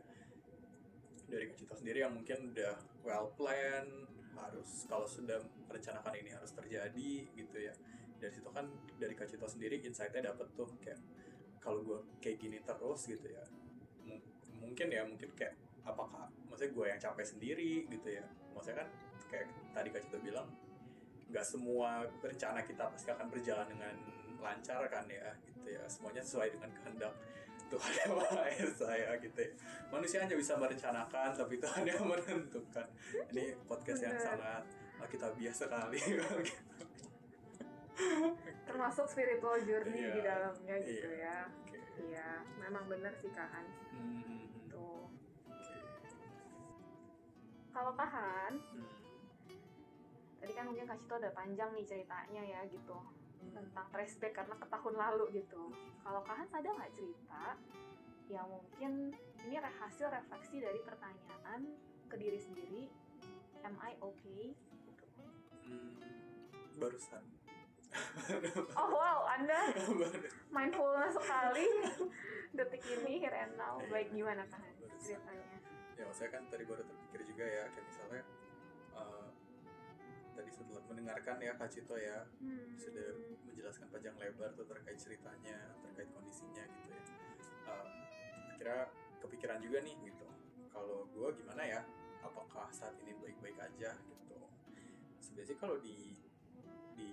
[1.31, 2.75] dari Kak Cito sendiri yang mungkin udah
[3.07, 3.87] well plan
[4.35, 5.38] harus kalau sudah
[5.70, 7.75] merencanakan ini harus terjadi gitu ya.
[8.18, 8.66] Dari situ kan
[8.99, 10.99] dari Kak Cito sendiri insightnya dapet tuh kayak
[11.62, 13.44] kalau gue kayak gini terus gitu ya
[14.09, 14.16] M
[14.64, 15.53] mungkin ya mungkin kayak
[15.85, 18.25] apakah maksudnya gue yang capek sendiri gitu ya.
[18.53, 18.88] Maksudnya kan
[19.31, 20.51] kayak tadi Kak Cito bilang
[21.31, 23.95] nggak semua rencana kita pasti akan berjalan dengan
[24.43, 27.14] lancar kan ya gitu ya semuanya sesuai dengan kehendak
[27.71, 29.53] Tuhan yang Maha Esa ya gitu ya.
[29.95, 32.87] Manusia hanya bisa merencanakan tapi Tuhan yang menentukan.
[33.31, 34.66] Ini podcast yang sangat
[35.11, 35.99] kita biasa sekali
[38.69, 41.38] Termasuk spiritual journey iya, di dalamnya gitu iya, ya.
[41.66, 41.81] Okay.
[42.01, 43.77] Iya, memang benar sih Kak Hans.
[43.93, 44.49] Hmm.
[44.73, 45.05] Tuh.
[45.51, 45.83] Okay.
[47.77, 48.99] Kalau Kak Hans, hmm.
[50.40, 52.96] Tadi kan mungkin Kak Cito ada panjang nih ceritanya ya gitu
[53.53, 55.72] tentang flashback karena ke tahun lalu gitu.
[56.00, 57.44] Kalau kalian sadar nggak cerita
[58.31, 58.92] yang mungkin
[59.44, 61.61] ini hasil refleksi dari pertanyaan
[62.07, 62.83] ke diri sendiri,
[63.66, 64.55] am I okay?
[64.87, 65.22] Gitu.
[65.66, 65.92] Hmm,
[66.79, 67.24] barusan.
[68.79, 69.74] oh wow, Anda
[70.55, 71.66] mindfulness sekali
[72.55, 73.83] detik ini here and now.
[73.90, 74.62] Baik gimana kan
[75.03, 75.59] ceritanya?
[75.98, 78.22] Ya, saya kan tadi baru terpikir juga ya, kayak misalnya
[80.40, 82.24] tadi setelah mendengarkan ya Kak Cito ya.
[82.40, 82.72] Hmm.
[82.81, 83.12] sudah
[83.44, 87.03] menjelaskan panjang lebar tuh terkait ceritanya terkait kondisinya gitu ya.
[87.68, 87.87] Uh,
[88.57, 88.88] akhirnya
[89.20, 90.24] kepikiran juga nih gitu.
[90.72, 91.85] Kalau gue gimana ya?
[92.24, 94.38] Apakah saat ini baik-baik aja gitu?
[95.20, 96.16] Sebenarnya kalau di
[96.96, 97.12] di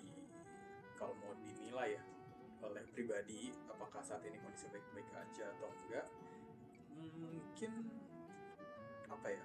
[0.95, 2.03] kalau mau dinilai ya
[2.63, 6.07] oleh pribadi apakah saat ini kondisi baik-baik aja atau enggak?
[6.95, 7.71] Mungkin
[9.11, 9.43] apa ya?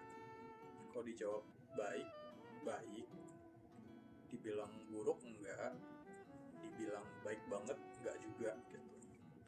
[0.94, 2.08] Kalau dijawab baik
[2.62, 3.06] baik
[4.32, 5.76] dibilang buruk enggak
[6.64, 8.92] dibilang baik banget enggak juga gitu.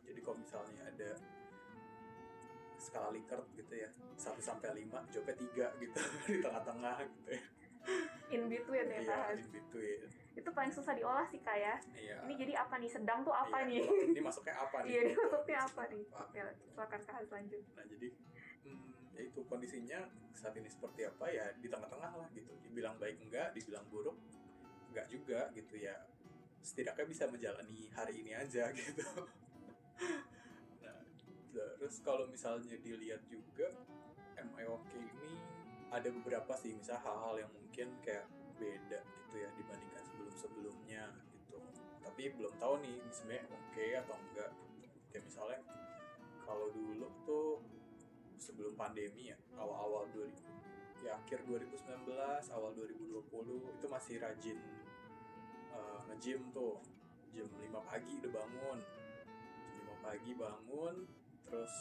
[0.05, 1.11] Jadi kalau misalnya ada
[2.77, 3.89] skala Likert gitu ya
[4.21, 5.37] 1 sampai 5 jawabnya
[5.73, 7.43] 3 gitu di tengah-tengah gitu ya.
[8.33, 10.01] In between ya iya, in between.
[10.37, 11.77] Itu paling susah diolah sih kak ya.
[11.97, 12.17] Iya.
[12.29, 12.91] ini jadi apa nih?
[12.93, 13.81] Sedang tuh apa iya.
[13.81, 14.13] nih?
[14.13, 14.89] Ini masuknya apa nih?
[14.93, 16.05] Iya ini masuknya apa nih?
[16.13, 18.09] Oke silakan kak lanjut nah jadi
[18.69, 20.01] hmm, ya itu kondisinya
[20.37, 21.25] saat ini seperti apa?
[21.33, 22.53] Ya di tengah-tengah lah gitu.
[22.61, 24.17] Dibilang baik enggak dibilang buruk
[24.95, 25.99] enggak juga gitu ya.
[26.63, 29.03] Setidaknya bisa menjalani hari ini aja gitu.
[30.87, 30.99] Nah
[31.51, 33.75] terus kalau misalnya dilihat juga
[34.39, 35.35] MIOK ini
[35.91, 41.59] ada beberapa sih misal hal-hal yang mungkin kayak beda gitu ya dibandingkan sebelum-sebelumnya gitu.
[42.07, 45.19] Tapi belum tahu nih sebenarnya oke atau enggak gitu.
[45.19, 45.61] misalnya
[46.47, 47.59] kalau dulu tuh
[48.39, 50.55] sebelum pandemi ya awal-awal 2000
[51.05, 52.09] ya akhir 2019
[52.53, 54.59] awal 2020 itu masih rajin
[55.75, 56.79] uh, nge-gym tuh.
[57.35, 58.79] Jam 5 pagi udah bangun.
[59.75, 60.97] Jam 5 pagi bangun
[61.45, 61.75] terus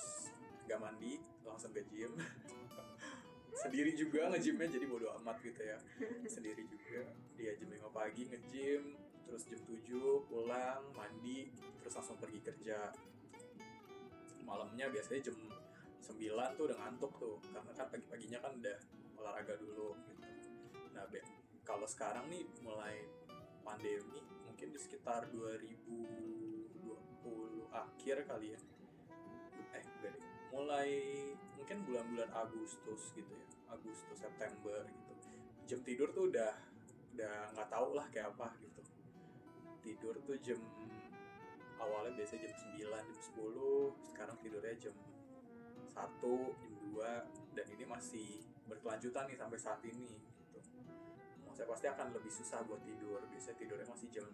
[0.65, 2.17] gak mandi langsung ke gym.
[3.61, 5.77] Sendiri juga nge-gymnya jadi bodo amat gitu ya.
[6.25, 7.13] Sendiri juga.
[7.37, 12.91] Dia jam 5 pagi nge-gym terus jam 7 pulang mandi terus langsung pergi kerja.
[14.43, 15.37] Malamnya biasanya jam
[16.03, 18.77] 9 tuh udah ngantuk tuh karena kan pagi-paginya kan udah
[19.21, 20.27] olahraga dulu gitu.
[20.91, 21.07] Nah
[21.63, 23.07] kalau sekarang nih mulai
[23.63, 26.83] pandemi mungkin di sekitar 2020
[27.71, 28.59] akhir kali ya.
[29.73, 30.15] Eh deh.
[30.53, 30.89] Mulai
[31.57, 33.47] mungkin bulan-bulan Agustus gitu ya.
[33.73, 35.13] Agustus September gitu.
[35.65, 36.53] Jam tidur tuh udah
[37.17, 38.81] udah nggak tau lah kayak apa gitu.
[39.83, 40.59] Tidur tuh jam
[41.79, 44.95] awalnya biasa jam 9 jam 10 sekarang tidurnya jam
[45.91, 45.99] 1
[46.63, 50.07] jam 2 dan ini masih berkelanjutan nih sampai saat ini
[51.53, 53.21] saya pasti akan lebih susah buat tidur.
[53.29, 54.27] Biasanya tidurnya masih jam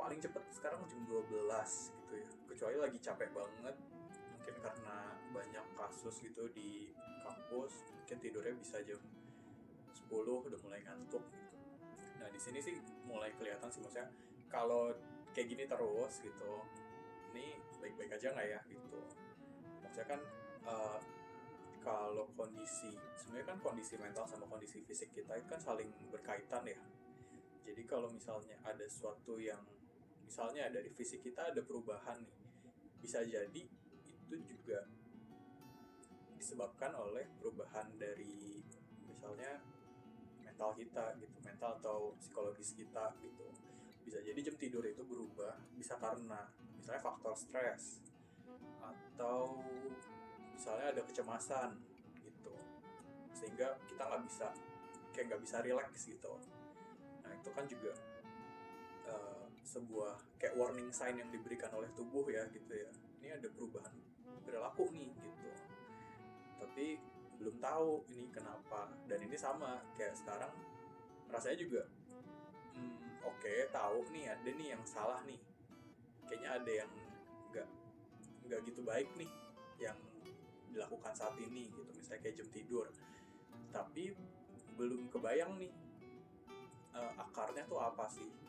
[0.00, 2.28] paling cepet sekarang jam 12 gitu ya.
[2.48, 3.76] Kecuali lagi capek banget
[4.32, 4.96] mungkin karena
[5.30, 9.00] banyak kasus gitu di kampus mungkin tidurnya bisa jam
[9.92, 11.56] 10 udah mulai ngantuk gitu.
[12.18, 14.08] Nah di sini sih mulai kelihatan sih maksudnya
[14.48, 14.96] kalau
[15.36, 16.52] kayak gini terus gitu
[17.30, 19.00] ini baik-baik aja nggak ya gitu?
[19.84, 20.20] Maksudnya kan
[20.64, 20.98] uh,
[21.80, 26.78] kalau kondisi sebenarnya kan kondisi mental sama kondisi fisik kita itu kan saling berkaitan ya.
[27.64, 29.60] Jadi kalau misalnya ada sesuatu yang
[30.24, 32.38] misalnya dari fisik kita ada perubahan nih
[33.00, 33.62] bisa jadi
[34.30, 34.86] itu juga
[36.36, 38.60] disebabkan oleh perubahan dari
[39.08, 39.60] misalnya
[40.44, 43.48] mental kita gitu mental atau psikologis kita gitu.
[44.04, 48.04] Bisa jadi jam tidur itu berubah bisa karena misalnya faktor stres
[48.80, 49.60] atau
[50.60, 51.72] misalnya ada kecemasan
[52.20, 52.52] gitu.
[53.32, 54.52] Sehingga kita nggak bisa
[55.16, 56.36] kayak nggak bisa relax gitu.
[57.24, 57.96] Nah itu kan juga
[59.08, 62.92] uh, sebuah kayak warning sign yang diberikan oleh tubuh ya gitu ya.
[63.24, 63.96] Ini ada perubahan
[64.44, 65.50] perilaku nih gitu.
[66.60, 67.00] Tapi
[67.40, 68.92] belum tahu ini kenapa.
[69.08, 70.52] Dan ini sama kayak sekarang
[71.32, 71.82] rasanya juga
[72.76, 75.40] hmm, oke okay, tahu nih ada nih yang salah nih.
[76.28, 76.90] Kayaknya ada yang
[77.48, 77.68] nggak
[78.44, 79.32] nggak gitu baik nih
[79.80, 79.96] yang
[80.72, 81.90] dilakukan saat ini gitu.
[81.94, 82.86] Misalnya kayak jam tidur.
[83.70, 84.14] Tapi
[84.78, 85.72] belum kebayang nih
[86.96, 88.48] uh, akarnya tuh apa sih gitu.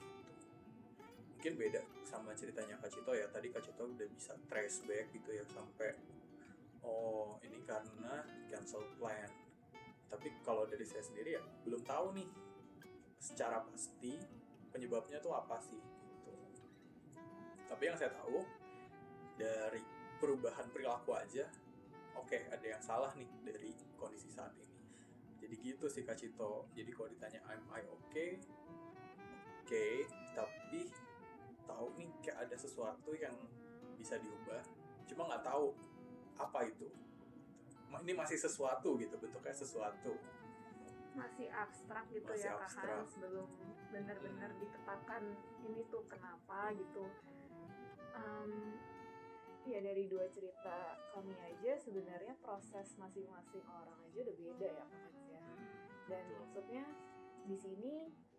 [1.35, 3.25] mungkin beda sama ceritanya Kak Cito ya.
[3.29, 5.97] Tadi Kak Cito udah bisa trace back gitu ya sampai
[6.85, 9.29] oh ini karena cancel plan.
[10.11, 12.29] Tapi kalau dari saya sendiri ya belum tahu nih
[13.21, 14.17] secara pasti
[14.73, 16.33] penyebabnya tuh apa sih gitu.
[17.69, 18.41] Tapi yang saya tahu
[19.37, 19.81] dari
[20.21, 21.49] perubahan perilaku aja
[22.15, 24.77] oke okay, ada yang salah nih dari kondisi saat ini.
[25.41, 26.69] Jadi gitu sih Kak Cito.
[26.77, 28.37] Jadi kalau ditanya am I okay?
[29.61, 29.95] Oke okay,
[30.37, 30.91] tapi
[31.65, 33.33] tahu nih kayak ada sesuatu yang
[33.95, 34.61] bisa diubah.
[35.07, 35.73] Cuma nggak tahu
[36.37, 36.87] apa itu.
[37.91, 40.15] Ini masih sesuatu gitu bentuknya sesuatu.
[41.11, 42.87] Masih abstrak gitu masih ya abstrak.
[42.87, 43.13] Kak Hans.
[43.19, 43.47] Belum
[43.91, 44.59] benar-benar hmm.
[44.63, 45.23] ditetapkan
[45.67, 47.03] ini tuh kenapa gitu.
[48.15, 48.79] Um,
[49.65, 55.13] ya dari dua cerita kami aja sebenarnya proses masing-masing orang aja udah beda ya Kak
[55.29, 55.43] ya.
[56.09, 56.83] Dan maksudnya
[57.45, 57.93] di sini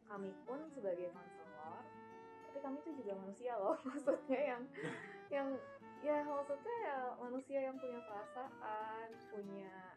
[0.06, 1.82] kami pun sebagai konselor
[2.52, 4.62] tapi kami tuh juga manusia loh maksudnya yang
[5.32, 5.48] yang
[6.04, 9.96] ya maksudnya ya manusia yang punya perasaan punya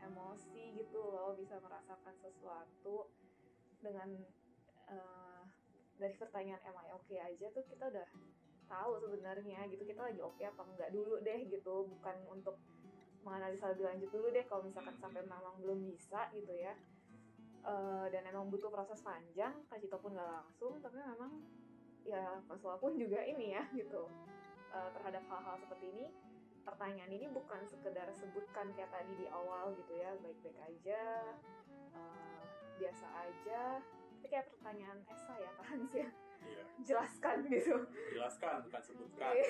[0.00, 3.12] emosi gitu loh bisa merasakan sesuatu
[3.84, 4.08] dengan
[4.88, 5.44] uh,
[6.00, 7.20] dari pertanyaan am I okay?
[7.20, 8.08] aja tuh kita udah
[8.70, 12.54] tahu sebenarnya gitu kita lagi oke okay apa enggak dulu deh gitu bukan untuk
[13.26, 16.72] menganalisa lebih lanjut dulu deh kalau misalkan sampai memang belum bisa gitu ya.
[17.60, 21.44] Uh, dan emang butuh proses panjang kasih pun nggak langsung tapi memang
[22.08, 24.08] ya konselor pun juga ini ya gitu
[24.72, 26.06] uh, terhadap hal-hal seperti ini.
[26.64, 31.02] Pertanyaan ini bukan sekedar sebutkan kayak tadi di awal gitu ya baik-baik aja
[31.92, 32.42] uh,
[32.80, 33.80] biasa aja
[34.20, 36.04] tapi kayak pertanyaan Esa ya kan sih
[36.46, 36.62] iya.
[36.80, 37.76] jelaskan gitu.
[38.14, 39.32] Jelaskan bukan sebutkan.
[39.34, 39.46] Iya.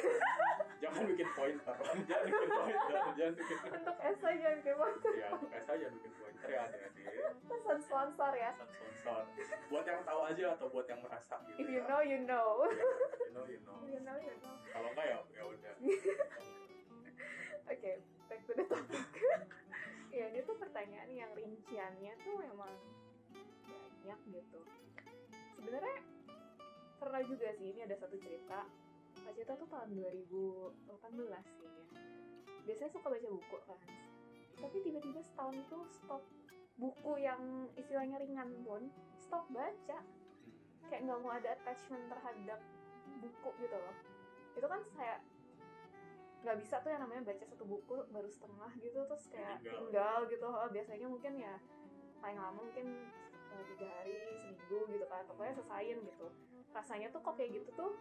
[0.81, 1.77] jangan bikin pointer
[2.09, 6.13] jangan bikin pointer jangan bikin untuk Esa jangan bikin pointer ya untuk Esa jangan bikin
[6.17, 7.05] pointer ya adik-adik
[7.47, 8.51] pesan sponsor ya.
[8.57, 9.45] Pesan sponsor.
[9.69, 11.89] Buat yang tahu aja atau buat yang merasa gitu if you ya.
[11.91, 12.65] know you know.
[12.67, 13.79] You know you know.
[13.87, 14.55] You know you know.
[14.73, 15.75] Kalau enggak ya ya udah.
[18.51, 19.07] The topic.
[20.11, 22.73] Ya ini tuh pertanyaan yang rinciannya tuh memang
[23.71, 24.61] banyak gitu.
[25.55, 25.97] Sebenarnya
[27.01, 28.69] pernah juga sih ini ada satu cerita.
[29.11, 31.85] Kak Cita tuh tahun 2018 kayaknya
[32.63, 33.79] biasanya suka baca buku kan?
[34.61, 36.23] Tapi tiba-tiba setahun itu stop.
[36.77, 37.41] Buku yang
[37.75, 39.99] istilahnya ringan pun stop baca.
[40.89, 42.61] Kayak nggak mau ada attachment terhadap
[43.21, 43.97] buku gitu loh.
[44.55, 45.17] Itu kan saya
[46.41, 49.77] nggak bisa tuh yang namanya baca satu buku baru setengah gitu terus kayak Tinggal.
[49.77, 50.47] tinggal gitu.
[50.49, 51.55] Oh, biasanya mungkin ya
[52.21, 52.87] paling lama mungkin
[53.65, 55.23] tiga hari seminggu gitu kan.
[55.27, 56.27] Pokoknya selesaiin gitu.
[56.71, 57.93] Rasanya tuh kok kayak gitu tuh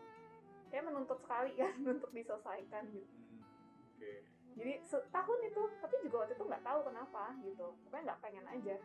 [0.70, 3.10] kayak menuntut sekali kan untuk diselesaikan gitu.
[3.10, 3.42] Hmm,
[3.96, 4.12] oke.
[4.60, 7.68] Jadi setahun itu tapi juga waktu itu nggak tahu kenapa gitu.
[7.86, 8.76] Pokoknya nggak pengen aja.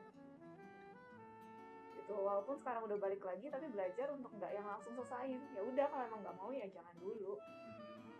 [1.94, 5.42] Gitu walaupun sekarang udah balik lagi tapi belajar untuk nggak yang langsung selesaiin.
[5.52, 7.36] Ya udah kalau emang nggak mau ya jangan dulu.
[7.36, 7.74] Hmm,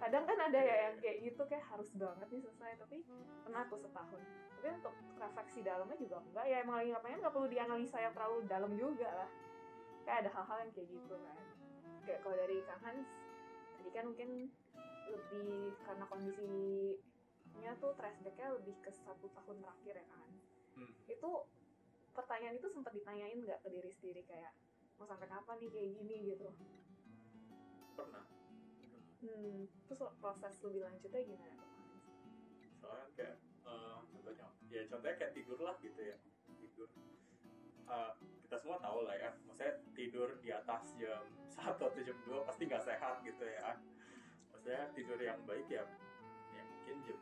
[0.05, 2.97] kadang kan ada ya yang kayak gitu kayak harus banget nih selesai tapi
[3.45, 4.21] pernah tuh setahun
[4.65, 6.45] tapi untuk refleksi dalamnya juga enggak.
[6.49, 9.29] Ya emang lagi pengen nggak perlu dianalisa yang terlalu dalam juga lah.
[10.09, 11.37] Kayak ada hal-hal yang kayak gitu kan.
[12.09, 13.09] Kayak kalau dari Kang Hans
[13.77, 14.49] tadi kan mungkin
[15.13, 20.29] lebih karena kondisinya tuh flashbacknya lebih ke satu tahun terakhir ya kan
[20.81, 20.97] hmm.
[21.13, 21.31] itu
[22.17, 24.25] pertanyaan itu sempat ditanyain nggak ke diri sendiri?
[24.25, 24.57] Kayak
[24.97, 26.17] mau sampai kapan nih kayak gini?
[26.33, 26.49] gitu.
[28.01, 28.25] Pernah.
[29.21, 32.05] Hmm terus proses lebih lanjutnya gimana tuh Kang Hans?
[32.81, 33.37] soalnya kayak
[34.75, 36.17] ya contohnya kayak tidur lah gitu ya.
[36.59, 36.89] Tidur.
[37.87, 39.31] Eh, kita semua tahu lah ya.
[39.47, 43.79] Maksudnya tidur di atas jam satu atau jam 2 pasti nggak sehat gitu ya.
[44.51, 45.87] Maksudnya tidur yang baik ya
[46.51, 47.19] ya mungkin jam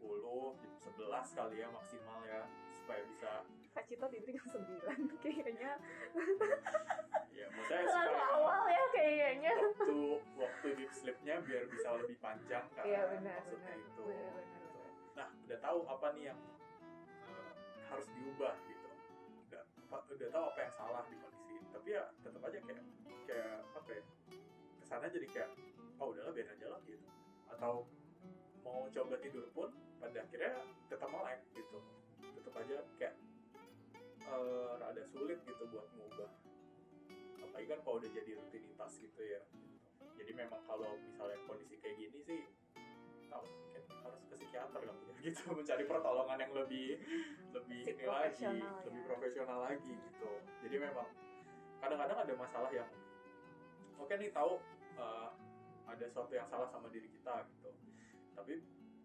[0.00, 2.40] 10 jam 11 kali ya maksimal ya
[2.76, 3.30] supaya bisa
[3.70, 5.72] Kak Cita tidur jam 9 kayaknya.
[7.30, 9.52] Ya maksudnya terlalu supaya awal ya kayaknya.
[9.56, 9.98] waktu
[10.36, 13.86] waktu deep sleepnya biar bisa lebih panjang kan iya benar maksudnya benar.
[13.88, 14.02] itu.
[14.04, 14.59] Benar benar
[15.50, 16.38] udah tahu apa nih yang
[17.26, 17.50] eh,
[17.90, 18.88] harus diubah gitu.
[19.50, 21.66] Udah, udah tahu apa yang salah di kondisi ini.
[21.74, 22.82] Tapi ya tetap aja kayak
[23.26, 24.02] kayak apa ya?
[24.78, 25.50] Ke sana jadi kayak
[25.98, 27.02] oh udahlah biar aja lah gitu.
[27.50, 27.90] Atau
[28.62, 30.54] mau coba tidur pun pada akhirnya
[30.86, 31.78] tetap melek gitu.
[32.22, 33.14] Tetap aja kayak
[34.22, 36.30] eh, rada sulit gitu buat ngubah.
[37.42, 39.42] Apalagi kan kalau udah jadi rutinitas gitu ya.
[40.14, 42.46] Jadi memang kalau misalnya kondisi kayak gini sih
[43.30, 45.42] tahu mungkin harus ke psikiater kali ya gitu.
[45.54, 46.88] Mencari pertolongan yang lebih
[47.54, 48.70] lebih ini lagi ya.
[48.84, 50.30] lebih profesional lagi gitu.
[50.66, 51.08] Jadi memang
[51.80, 52.88] kadang-kadang ada masalah yang
[53.96, 54.60] oke nih tahu
[54.98, 55.30] uh,
[55.88, 57.70] ada sesuatu yang salah sama diri kita gitu.
[58.34, 58.54] Tapi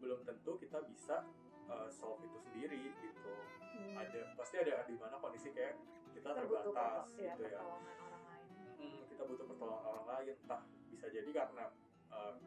[0.01, 1.23] belum tentu kita bisa
[1.69, 3.33] uh, solve itu sendiri gitu.
[3.75, 3.99] Hmm.
[3.99, 5.75] ada pasti ada di mana kondisi kayak
[6.15, 7.59] kita terbatas ya, gitu ya.
[7.59, 8.47] pertolongan orang lain.
[8.79, 11.65] Hmm, kita butuh pertolongan orang lain entah bisa jadi karena
[12.07, 12.39] uh,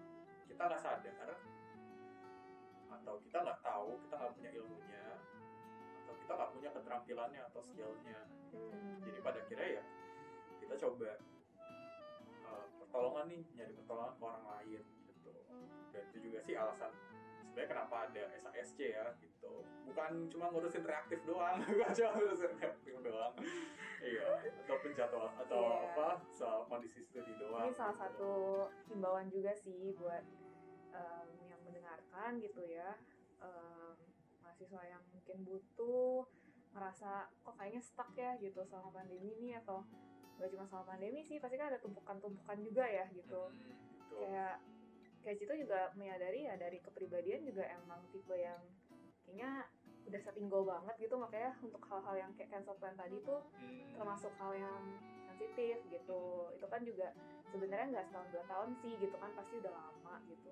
[0.48, 1.36] kita nggak sadar
[2.90, 5.04] atau kita nggak tahu kita nggak punya ilmunya
[6.02, 8.96] atau kita nggak punya keterampilannya atau skillnya Hmm.
[9.04, 9.82] jadi pada akhirnya ya
[10.58, 11.20] kita coba
[12.42, 15.32] uh, pertolongan nih nyari pertolongan ke orang lain gitu
[15.92, 16.92] dan itu juga sih alasan
[17.44, 19.52] sebenarnya kenapa ada SASC ya gitu
[19.84, 23.32] bukan cuma ngurusin reaktif doang bukan cuma ngurusin reaktif doang
[24.00, 24.26] iya
[24.64, 25.84] atau penjadwal atau Iya.
[25.92, 28.00] apa soal kondisi studi doang ini salah gitu.
[28.00, 28.32] satu
[28.88, 30.24] himbauan juga sih buat
[30.92, 31.27] em,
[32.18, 32.90] mendengarkan gitu ya.
[33.38, 33.94] Em,
[34.42, 36.26] mahasiswa yang mungkin butuh
[36.74, 39.86] ngerasa kok kayaknya stuck ya gitu sama pandemi ini atau
[40.38, 43.50] gak cuma sama pandemi sih pasti kan ada tumpukan-tumpukan juga ya gitu.
[43.50, 43.62] Hmm,
[44.10, 44.18] gitu.
[44.18, 44.58] kayak
[45.22, 48.58] kayak Cito juga menyadari ya dari kepribadian juga emang tipe yang
[49.22, 49.66] kayaknya
[50.10, 51.14] udah setting goal banget gitu.
[51.14, 54.82] Makanya untuk hal-hal yang kayak cancel plan tadi tuh Hmm, termasuk hal yang
[55.30, 56.50] sensitif gitu.
[56.54, 57.14] Itu kan juga
[57.54, 60.50] sebenarnya nggak setahun dua tahun sih gitu kan pasti udah lama gitu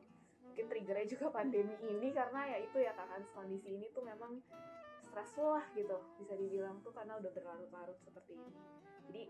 [0.50, 4.40] mungkin triggernya juga pandemi ini karena ya itu ya kan kondisi ini tuh memang
[5.02, 8.52] stressful lah gitu bisa dibilang tuh karena udah berlarut-larut seperti ini.
[9.06, 9.22] Jadi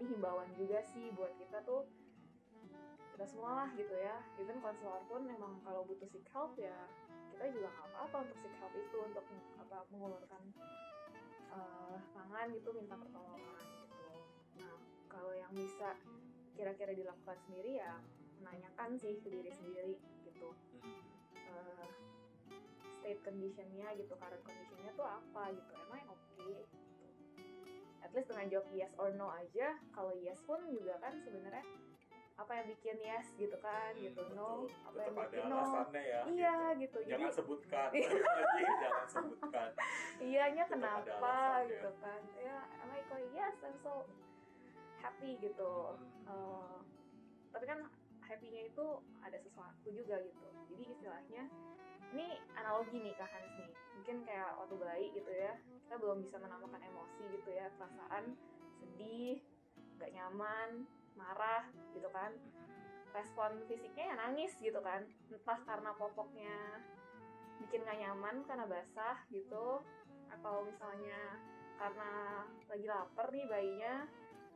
[0.00, 1.88] ini himbauan juga sih buat kita tuh
[3.16, 4.20] kita semua lah gitu ya.
[4.36, 6.76] Even konselor pun memang kalau butuh seek help ya
[7.32, 9.24] kita juga nggak apa-apa untuk seek help itu untuk
[9.56, 10.42] apa mengulurkan
[11.56, 14.12] eh, tangan gitu minta pertolongan gitu.
[14.60, 14.76] Nah
[15.08, 15.96] kalau yang bisa
[16.52, 17.96] kira-kira dilakukan sendiri ya
[18.40, 19.94] menanyakan sih ke diri sendiri
[20.26, 20.48] gitu.
[21.36, 21.88] Eh,
[23.00, 26.76] state conditionnya gitu current conditionnya tuh apa gitu emang oke gitu.
[28.00, 31.62] At least dengan jawab yes or no aja kalau yes pun juga kan sebenarnya
[32.40, 34.22] apa yang bikin yes gitu kan hmm, gitu.
[34.32, 34.88] No betul.
[34.88, 35.60] apa yang Tetap bikin no.
[35.92, 36.98] ya iya gitu.
[36.98, 36.98] gitu.
[37.04, 37.88] Jadi jangan sebutkan.
[37.92, 38.08] Iya.
[38.24, 39.68] balik lagi jangan sebutkan.
[40.20, 41.36] Iyanya Tetap kenapa
[41.68, 42.20] gitu kan.
[42.40, 43.54] Ya am I kok yes?
[43.60, 44.08] I'm so
[45.04, 45.72] happy gitu.
[45.96, 46.76] Hmm, Eh,
[47.50, 47.82] tapi kan
[48.30, 48.86] happy-nya itu
[49.26, 50.46] ada sesuatu juga gitu.
[50.70, 51.42] Jadi istilahnya
[52.14, 53.74] ini analogi nih kak Hans nih.
[53.98, 57.66] Mungkin kayak waktu bayi gitu ya kita belum bisa menamakan emosi gitu ya.
[57.74, 58.38] Perasaan
[58.78, 59.42] sedih
[59.98, 60.86] gak nyaman
[61.18, 62.30] marah gitu kan.
[63.10, 65.02] Respon fisiknya ya nangis gitu kan.
[65.26, 66.78] Entah karena popoknya
[67.58, 69.82] bikin gak nyaman karena basah gitu
[70.30, 71.36] atau misalnya
[71.74, 72.10] karena
[72.70, 74.06] lagi lapar nih bayinya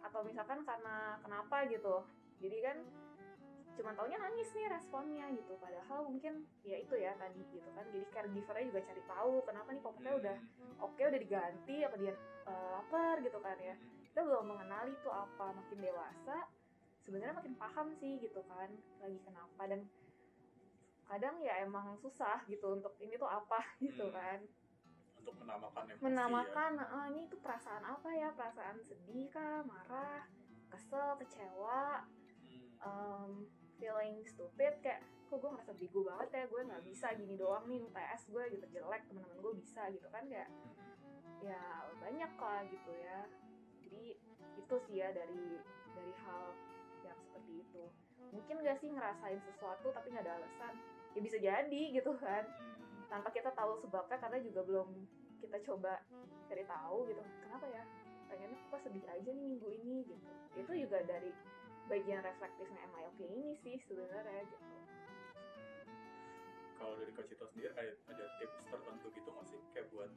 [0.06, 2.06] atau misalkan karena kenapa gitu.
[2.38, 2.76] Jadi kan
[3.74, 5.58] cuma taunya nangis nih responnya gitu.
[5.58, 7.84] Padahal mungkin ya itu ya tadi gitu kan.
[7.90, 10.36] Jadi caregivernya juga cari tahu kenapa nih popoknya udah
[10.82, 12.12] oke udah diganti apa dia
[12.46, 13.74] uh, lapar gitu kan ya.
[14.10, 16.36] Kita belum mengenali itu apa makin dewasa
[17.04, 18.70] sebenarnya makin paham sih gitu kan
[19.02, 19.62] lagi kenapa.
[19.66, 19.80] Dan
[21.04, 24.14] kadang ya emang susah gitu untuk ini tuh apa gitu Hmm.
[24.14, 24.40] kan.
[25.24, 28.28] Untuk menamakan emosi menamakan ah, ini tuh perasaan apa ya?
[28.36, 30.28] Perasaan sedih kah marah
[30.68, 32.04] kesel kecewa?
[32.04, 32.04] Ya.
[32.84, 32.84] Hmm.
[32.84, 33.32] um,
[33.78, 36.44] feeling stupid kayak kok gue ngerasa bego banget ya?
[36.46, 40.24] Gue nggak bisa gini doang nih UTS gue gitu jelek teman-teman gue bisa gitu kan
[40.30, 40.50] kayak
[41.42, 41.60] ya
[42.00, 43.18] banyak lah gitu ya.
[43.84, 44.04] Jadi
[44.56, 45.58] itu sih ya dari
[45.94, 46.44] dari hal
[47.02, 47.84] yang seperti itu.
[48.34, 50.74] Mungkin gak sih ngerasain sesuatu tapi nggak ada alasan?
[51.14, 52.44] Ya bisa jadi gitu kan.
[52.44, 53.20] Hmm.
[53.20, 54.88] tanpa kita tahu sebabnya karena juga belum
[55.38, 56.02] kita coba
[56.50, 57.22] cari tahu gitu.
[57.46, 57.82] Kenapa ya?
[58.26, 60.26] Pengennya kok sedih aja nih minggu ini gitu.
[60.58, 61.30] Itu juga dari
[61.86, 64.76] bagian reflektifnya okay ini sih sebenarnya gitu.
[66.80, 69.60] Kalau dari Coach Cito sendiri ada, ada tips tertentu gitu nggak sih?
[69.72, 70.10] Kayak buat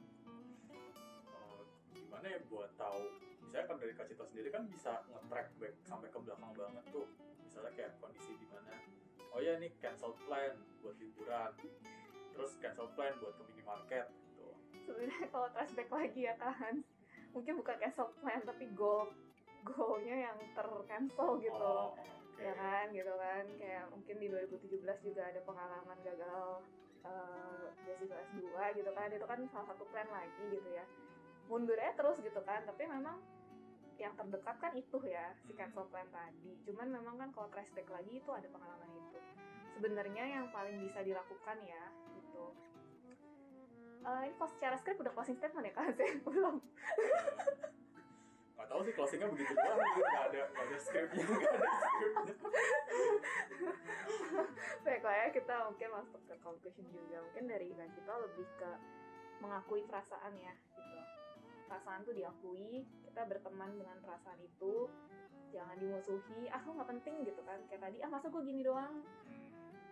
[1.32, 1.62] eh,
[1.94, 3.04] gimana ya buat tahu.
[3.48, 7.06] Misalnya kan dari Coach Cito sendiri kan bisa nge-track back sampai ke belakang banget tuh.
[7.46, 8.74] Misalnya kayak kondisi di mana
[9.32, 11.52] oh ya ini cancel plan buat liburan
[12.32, 14.48] terus cancel plan buat ke minimarket gitu.
[14.88, 16.74] Sebenarnya kalau flashback lagi ya kan
[17.30, 19.12] mungkin bukan cancel plan tapi goal
[19.74, 21.56] goalnya yang tercancel gitu.
[21.58, 22.40] Oh, oke.
[22.40, 23.44] ya kan gitu kan.
[23.58, 26.46] Kayak mungkin di 2017 juga ada pengalaman gagal
[27.04, 28.44] eh, beasiswa S2
[28.78, 29.08] gitu kan.
[29.12, 30.84] Itu kan salah satu plan lagi gitu ya.
[31.50, 32.62] Mundurnya terus gitu kan.
[32.64, 33.18] Tapi memang
[33.98, 36.54] yang terdekat kan itu ya si cancel plan tadi.
[36.62, 39.18] Cuman memang kan kalau flashback lagi itu ada pengalaman itu.
[39.74, 42.54] Sebenarnya yang paling bisa dilakukan ya gitu.
[44.08, 45.90] Eh, ini kalau secara script udah closing statement ya kan
[46.26, 46.62] belum
[48.68, 52.34] tahu sih closingnya begitu doang gitu nggak ada nggak ada scriptnya nggak ada scriptnya.
[54.84, 57.16] Baik lah ya kita mungkin masuk ke conclusion juga.
[57.24, 58.70] Mungkin dari Kak kita lebih ke
[59.44, 60.98] mengakui perasaan ya gitu.
[61.68, 64.88] Perasaan tuh diakui kita berteman dengan perasaan itu.
[65.48, 67.60] Jangan dimusuhi ah lu nggak penting gitu kan.
[67.72, 69.00] Kayak tadi ah masa gue gini doang?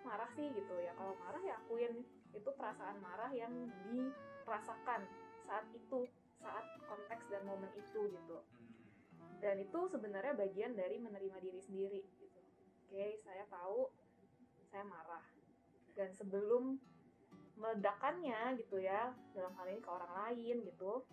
[0.05, 0.93] Marah sih gitu ya.
[0.97, 2.05] Kalau marah ya akuin
[2.37, 3.53] itu perasaan marah yang
[3.89, 5.09] dirasakan
[5.49, 6.05] saat itu
[6.37, 8.39] saat konteks dan momen itu gitu.
[9.41, 12.41] Dan itu sebenarnya bagian dari menerima diri sendiri gitu.
[12.89, 13.91] Oke saya tahu
[14.73, 15.25] saya marah.
[15.97, 16.77] Dan sebelum
[17.57, 21.09] meledakannya gitu ya dalam hal ini ke orang lain gitu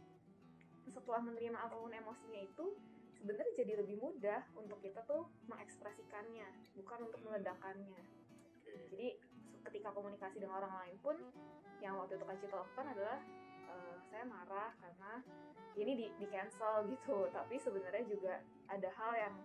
[0.92, 2.76] setelah menerima apa pun emosinya itu
[3.16, 6.44] sebenarnya jadi lebih mudah untuk kita tuh mengekspresikannya
[6.76, 8.04] bukan untuk meledakannya.
[8.68, 9.16] Jadi
[9.64, 11.16] ketika komunikasi dengan orang lain pun
[11.80, 13.20] yang waktu itu Kak Cito lakukan adalah
[14.14, 15.12] saya marah karena
[15.74, 17.26] ini di, di cancel gitu.
[17.34, 18.38] Tapi sebenarnya juga
[18.70, 19.36] ada hal yang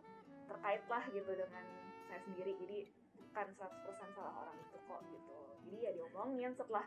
[0.44, 1.64] terkait lah gitu dengan
[2.04, 2.52] saya sendiri.
[2.60, 2.78] Jadi
[3.16, 5.40] bukan 100% salah orang itu kok gitu.
[5.64, 6.84] Jadi ya diomongin setelah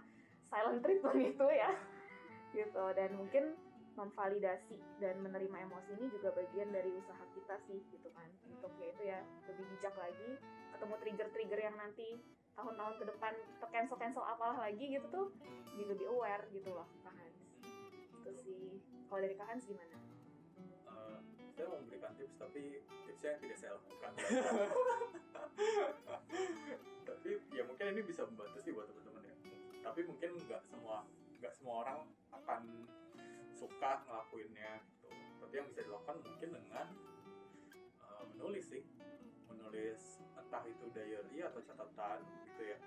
[0.53, 1.73] silent treatment itu ya
[2.53, 2.85] gitu.
[2.93, 3.57] Dan mungkin
[3.97, 8.29] memvalidasi dan menerima emosi ini juga bagian dari usaha kita sih gitu kan.
[8.45, 9.19] Untuk ya itu ya
[9.49, 10.37] lebih bijak lagi
[10.77, 12.21] ketemu trigger-trigger yang nanti
[12.53, 15.27] tahun-tahun ke depan tercancel cancel apalah lagi gitu tuh
[15.73, 16.85] jadi lebih aware gitu loh.
[17.01, 17.30] Kak
[18.31, 18.79] Hans itu sih?
[19.11, 19.97] Kalau dari Kak Hans gimana?
[20.87, 21.19] Eh,
[21.51, 24.11] saya mau memberikan tips tapi tipsnya yang tidak saya lakukan.
[27.11, 29.35] Tapi ya mungkin ini bisa membantu sih buat teman-teman ya.
[29.83, 31.03] Tapi mungkin nggak semua
[31.43, 32.87] nggak semua orang akan
[33.51, 35.11] suka ngelakuinnya gitu.
[35.43, 36.87] Tapi yang bisa dilakukan mungkin dengan
[37.99, 38.83] eh, menulis sih.
[39.51, 42.79] Menulis entah itu diary atau catatan gitu ya.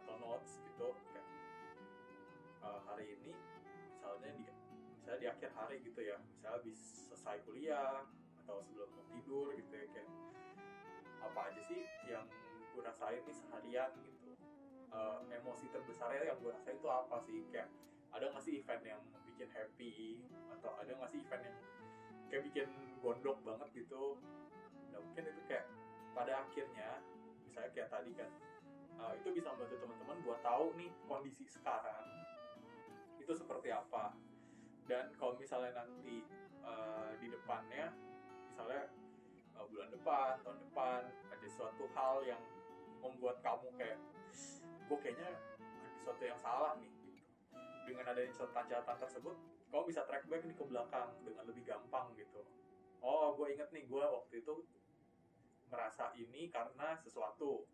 [0.00, 1.26] Atau notes gitu kayak
[2.64, 3.36] eh, hari ini
[3.92, 4.59] misalnya di
[5.10, 6.14] misalnya di akhir hari gitu ya.
[6.22, 6.78] Misalnya habis
[7.10, 8.06] selesai kuliah
[8.46, 10.06] atau sebelum mau tidur gitu ya kayak
[11.18, 12.22] apa aja sih yang
[12.70, 14.38] gue rasain nih seharian gitu?
[14.94, 17.42] Eh, emosi terbesarnya yang gue rasain itu apa sih?
[17.50, 17.74] Kayak
[18.14, 20.22] ada nggak sih event yang bikin happy?
[20.54, 21.58] Atau ada nggak sih event yang
[22.30, 22.68] kayak bikin
[23.02, 24.14] gondok banget gitu?
[24.94, 25.66] Nah mungkin itu kayak
[26.14, 27.02] pada akhirnya
[27.50, 28.30] misalnya kayak tadi kan
[28.94, 32.06] eh, itu bisa membantu teman-teman buat tahu nih kondisi sekarang
[33.18, 34.14] itu seperti apa
[34.90, 36.26] dan kalau misalnya nanti
[36.66, 37.94] eh, di depannya
[38.50, 38.90] misalnya
[39.54, 42.42] eh, bulan depan tahun depan ada suatu hal yang
[42.98, 44.02] membuat kamu kayak
[44.90, 47.22] gue kayaknya ada sesuatu yang salah nih gitu.
[47.86, 49.36] dengan adanya catatan-catatan tersebut
[49.70, 52.42] kamu bisa track back nih ke belakang dengan lebih gampang gitu.
[52.98, 54.66] Oh gue inget nih gue waktu itu
[55.70, 57.70] merasa ini karena sesuatu.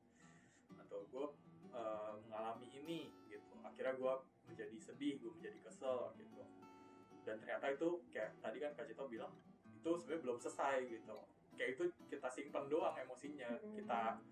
[0.77, 1.27] Atau gue
[1.73, 3.57] uh, mengalami ini gitu.
[3.65, 4.15] Akhirnya gue
[4.45, 6.45] menjadi sedih gue menjadi kesel gitu
[7.27, 9.35] dan ternyata itu kayak tadi kan Kak Cito bilang
[9.67, 11.19] itu sebenarnya belum selesai gitu.
[11.59, 13.51] Kayak itu kita simpan doang emosinya.
[13.75, 14.23] Kita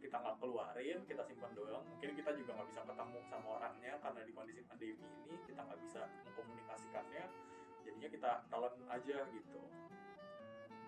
[0.00, 1.84] kita nggak keluarin kita simpan doang.
[1.84, 5.80] Mungkin kita juga nggak bisa ketemu sama orangnya karena di kondisi pandemi ini kita nggak
[5.84, 7.24] bisa mengkomunikasikannya.
[7.84, 9.62] Jadinya kita telan aja gitu.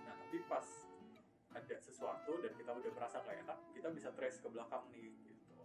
[0.08, 0.66] Nah tapi pas
[1.50, 5.60] ada sesuatu dan kita udah merasa nggak enak kita bisa trace ke belakang nih gitu.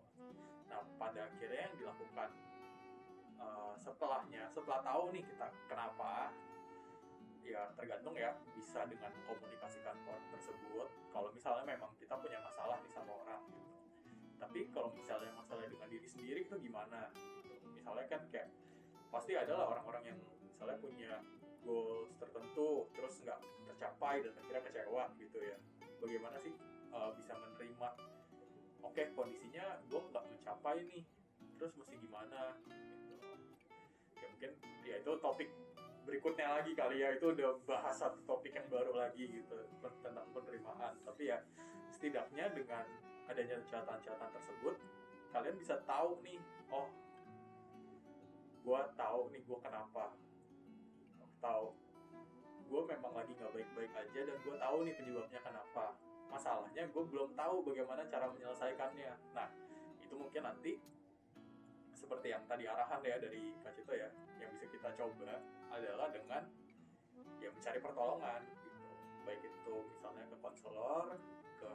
[0.68, 2.30] Nah pada akhirnya yang dilakukan
[3.40, 6.32] uh, setelahnya setelah tahu nih kita kenapa
[7.46, 10.90] ya tergantung ya bisa dengan komunikasikan orang tersebut.
[11.14, 13.70] Kalau misalnya memang kita punya masalah nih sama orang gitu.
[14.42, 17.70] Tapi kalau misalnya masalah dengan diri sendiri itu gimana gitu.
[17.70, 18.50] misalnya kan kayak
[19.14, 21.12] pasti adalah orang-orang yang misalnya punya
[21.62, 25.58] goals tertentu terus nggak tercapai dan akhirnya kecewa gitu ya.
[26.02, 26.54] Bagaimana sih
[26.92, 27.90] uh, bisa menerima
[28.82, 31.04] oke okay, kondisinya gue nggak mencapai nih
[31.58, 32.54] terus mesti gimana
[34.36, 34.52] mungkin
[34.84, 35.48] ya itu topik
[36.04, 37.16] berikutnya lagi kali ya.
[37.16, 39.56] Itu udah bahas satu topik yang baru lagi gitu
[40.04, 41.00] tentang penerimaan.
[41.08, 41.40] Tapi ya
[41.88, 42.84] setidaknya dengan
[43.32, 44.76] adanya catatan-catatan tersebut
[45.34, 46.38] kalian bisa tahu nih
[46.72, 46.88] oh
[48.68, 50.12] gue tahu nih gue kenapa.
[51.40, 51.66] Tahu
[52.66, 55.96] gue memang lagi nggak baik-baik aja dan gue tahu nih penyebabnya kenapa.
[56.28, 59.16] Masalahnya gue belum tahu bagaimana cara menyelesaikannya.
[59.32, 59.48] Nah
[60.04, 60.76] itu mungkin nanti
[62.06, 64.06] seperti yang tadi arahan ya dari Kak Cito ya
[64.38, 65.42] yang bisa kita coba
[65.74, 66.46] adalah dengan
[67.42, 68.94] ya mencari pertolongan gitu.
[69.26, 71.18] Baik itu misalnya ke konselor
[71.58, 71.70] ke,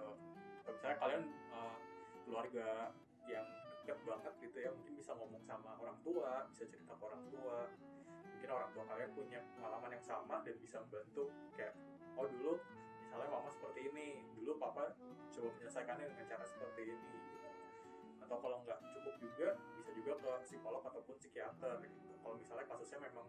[0.71, 1.75] misalnya kalian uh,
[2.23, 2.95] keluarga
[3.27, 3.43] yang
[3.83, 7.67] dekat banget gitu ya mungkin bisa ngomong sama orang tua bisa cerita ke orang tua.
[8.39, 11.75] Mungkin orang tua kalian punya pengalaman yang sama dan bisa membantu kayak
[12.15, 12.55] oh dulu
[13.03, 14.95] misalnya mama seperti ini dulu papa
[15.35, 17.40] coba menyelesaikannya dengan cara seperti ini gitu
[18.31, 22.15] atau kalau nggak cukup juga bisa juga ke psikolog ataupun psikiater gitu.
[22.23, 23.27] Kalau misalnya kasusnya memang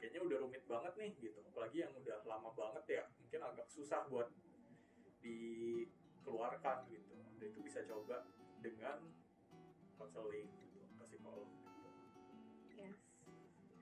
[0.00, 4.08] kayaknya udah rumit banget nih gitu apalagi yang udah lama banget ya mungkin agak susah
[4.08, 4.32] buat
[5.20, 7.12] dikeluarkan gitu.
[7.36, 8.24] Dan itu bisa coba
[8.64, 9.04] dengan
[10.00, 11.88] konseling gitu ke psikolog gitu.
[12.72, 12.96] Yes.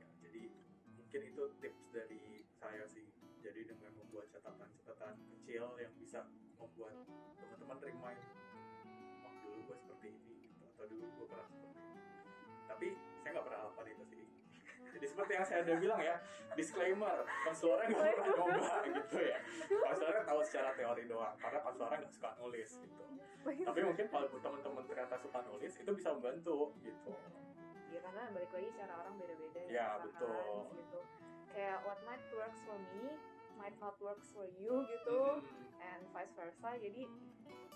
[0.02, 0.50] ya, jadi
[0.98, 3.06] mungkin itu tips dari saya sih.
[3.38, 5.78] Jadi dengan membuat catatan-catatan kecil
[10.80, 11.76] atau dulu gue pernah seperti
[12.64, 12.88] tapi
[13.20, 14.24] saya nggak pernah lakukan itu sih
[14.90, 16.16] jadi seperti yang saya udah bilang ya,
[16.58, 17.16] disclaimer,
[17.46, 19.38] konselornya nggak pernah nyoba gitu ya.
[19.70, 23.04] Konselornya tahu secara teori doang, karena konselornya nggak suka nulis gitu.
[23.40, 27.12] Tapi mungkin kalau teman-teman ternyata suka nulis, itu bisa membantu gitu.
[27.90, 29.88] Iya karena balik lagi cara orang beda-beda ya.
[30.02, 30.68] betul.
[30.74, 30.98] Gitu.
[31.54, 33.14] Kayak what might works for me
[33.56, 35.69] might not works for you gitu, hmm.
[35.80, 36.68] And vice versa.
[36.78, 37.08] Jadi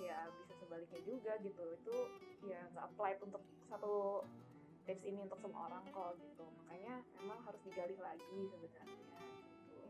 [0.00, 1.64] ya bisa sebaliknya juga gitu.
[1.80, 1.96] Itu
[2.44, 4.22] ya nggak apply untuk satu
[4.84, 6.44] tips ini untuk semua orang kok gitu.
[6.64, 9.88] Makanya emang harus digali lagi sebenarnya gitu.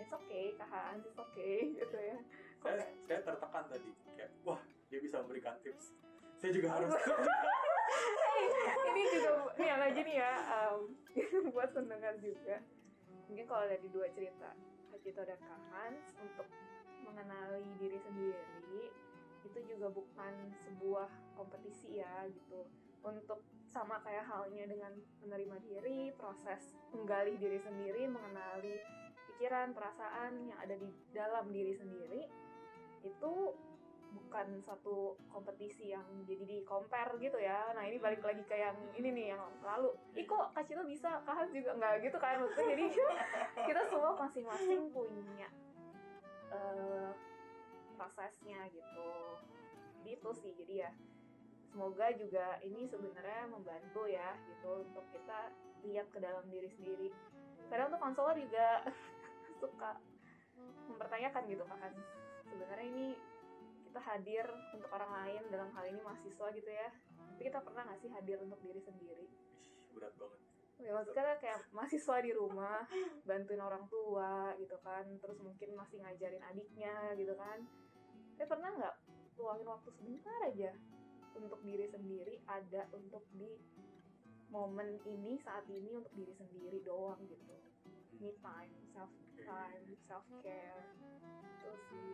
[0.00, 2.18] It's okay kak Hans it's okay gitu ya.
[2.60, 3.90] Saya, saya tertekan tadi.
[4.14, 5.94] Kayak wah dia bisa memberikan tips.
[6.38, 6.92] Saya juga harus.
[8.30, 8.46] Hey,
[8.94, 10.96] ini juga ini yang lagi nih ya um,
[11.52, 12.62] buat pendengar juga.
[13.28, 14.54] Mungkin kalau dari dua cerita
[14.90, 16.46] Kak Cito dan Kak Hans untuk
[17.20, 18.84] mengenali diri sendiri
[19.44, 20.32] itu juga bukan
[20.64, 22.64] sebuah kompetisi ya gitu
[23.04, 24.92] untuk sama kayak halnya dengan
[25.24, 28.76] menerima diri, proses menggali diri sendiri, mengenali
[29.32, 32.28] pikiran, perasaan yang ada di dalam diri sendiri,
[33.06, 33.32] itu
[34.10, 37.70] bukan satu kompetisi yang jadi di compare gitu ya.
[37.72, 39.94] Nah ini balik lagi ke yang ini nih yang lalu.
[40.18, 42.42] Ih kok Kak bisa, Kak Hans juga nggak gitu kan.
[42.42, 42.84] Maksudnya jadi
[43.70, 45.48] kita semua masing-masing punya
[46.50, 47.10] uh,
[47.96, 49.10] prosesnya gitu.
[50.06, 50.90] Itu sih, jadi ya
[51.70, 55.54] semoga juga ini sebenarnya membantu ya gitu untuk kita
[55.86, 57.08] lihat ke dalam diri sendiri.
[57.70, 58.82] Kadang tuh konselor juga
[59.62, 59.96] suka
[60.90, 61.94] mempertanyakan gitu kan
[62.50, 63.06] sebenarnya ini
[63.86, 66.90] kita hadir untuk orang lain dalam hal ini mahasiswa gitu ya
[67.40, 69.24] tapi kita pernah nggak sih hadir untuk diri sendiri?
[69.96, 70.49] Berat banget
[70.80, 72.84] ya maksudnya kayak mahasiswa di rumah
[73.28, 75.04] bantuin orang tua gitu kan.
[75.20, 77.58] Terus mungkin masih ngajarin adiknya gitu kan.
[78.36, 78.94] Tapi pernah nggak
[79.36, 80.72] luangin waktu sebentar aja
[81.36, 83.48] untuk diri sendiri ada untuk di
[84.50, 87.56] momen ini saat ini untuk diri sendiri doang gitu.
[88.20, 90.92] Me time self time self care
[91.60, 92.12] itu sih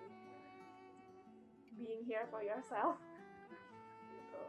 [1.76, 2.98] being here for yourself.
[4.06, 4.44] Gitu.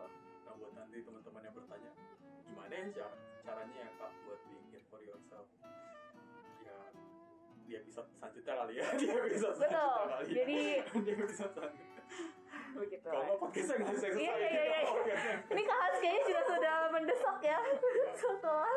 [0.47, 1.91] Nah buat nanti teman-teman yang bertanya
[2.47, 3.07] gimana ya
[3.47, 4.41] caranya ya kak buat
[4.75, 5.47] it for yourself
[6.59, 6.75] ya
[7.63, 9.71] di episode selanjutnya kali ya di episode Betul.
[9.71, 10.35] selanjutnya kali ya.
[10.35, 10.59] Jadi
[11.07, 11.95] di episode selanjutnya
[12.77, 13.07] begitu.
[13.09, 14.79] kalau nggak podcastnya nggak bisa Iya, iya, iya, iya.
[15.55, 17.57] Ini Kak Hans kayaknya juga sudah mendesak ya
[18.13, 18.73] setelah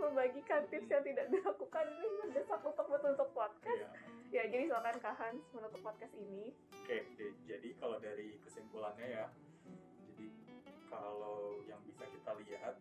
[0.00, 3.84] membagikan tips yang tidak dilakukan ini mendesak untuk menutup podcast.
[4.32, 4.42] Iya.
[4.42, 6.50] Ya, jadi silakan Kak Hans menutup podcast ini.
[6.82, 6.98] Oke,
[7.46, 9.26] jadi kalau dari kesimpulannya ya,
[10.10, 10.26] jadi
[10.90, 12.74] kalau yang bisa kita lihat,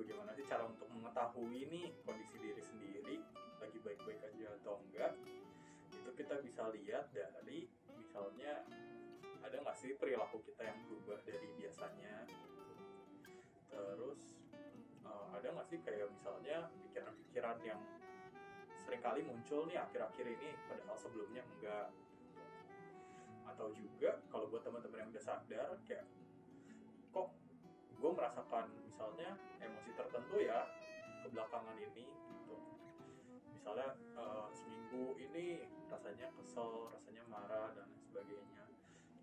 [0.00, 3.20] bagaimana sih cara untuk mengetahui nih kondisi diri sendiri
[3.60, 5.12] lagi baik-baik aja atau enggak,
[5.92, 8.64] itu kita bisa lihat dari misalnya
[9.44, 12.24] ada nggak sih perilaku kita yang berubah dari biasanya,
[13.68, 14.40] terus
[15.04, 17.80] eh, ada nggak sih kayak misalnya pikiran-pikiran yang
[18.80, 21.92] sering kali muncul nih akhir-akhir ini padahal sebelumnya enggak?
[23.44, 26.08] Atau juga kalau buat teman-teman yang udah sadar kayak
[28.00, 30.64] gue merasakan misalnya emosi tertentu ya
[31.20, 32.56] kebelakangan ini gitu.
[33.52, 38.64] Misalnya eh, seminggu ini rasanya kesel rasanya marah dan lain sebagainya.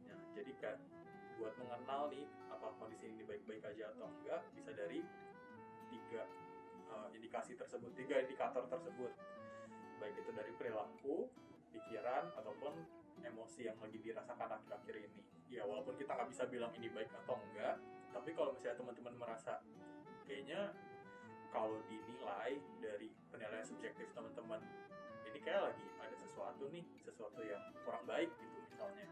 [0.06, 0.78] Ya jadi kan
[1.42, 5.02] buat mengenal nih apa kondisi ini baik-baik aja atau enggak bisa dari
[5.90, 6.30] tiga
[6.94, 9.10] eh, indikasi tersebut tiga indikator tersebut.
[9.98, 11.26] Baik itu dari perilaku
[11.74, 12.78] pikiran ataupun
[13.26, 15.22] emosi yang lagi dirasakan akhir-akhir ini.
[15.50, 17.82] Ya walaupun kita nggak bisa bilang ini baik atau enggak,
[18.12, 19.64] tapi kalau misalnya teman-teman merasa
[20.28, 20.76] kayaknya
[21.52, 24.60] kalau dinilai dari penilaian subjektif teman-teman
[25.28, 29.08] ini kayak lagi ada sesuatu nih, sesuatu yang kurang baik gitu misalnya.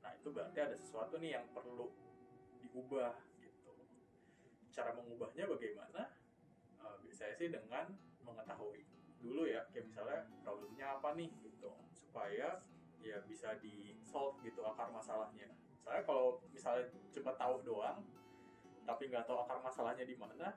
[0.00, 1.92] Nah itu berarti ada sesuatu nih yang perlu
[2.64, 3.72] diubah gitu.
[4.72, 6.02] Cara mengubahnya bagaimana?
[6.78, 8.84] Eh, biasanya sih dengan mengetahui
[9.18, 12.62] dulu ya kayak misalnya problemnya apa nih gitu supaya
[13.02, 15.50] ya bisa di solve gitu akar masalahnya
[15.82, 17.98] saya kalau misalnya cuma tahu doang
[18.88, 20.56] tapi nggak tahu akar masalahnya di mana.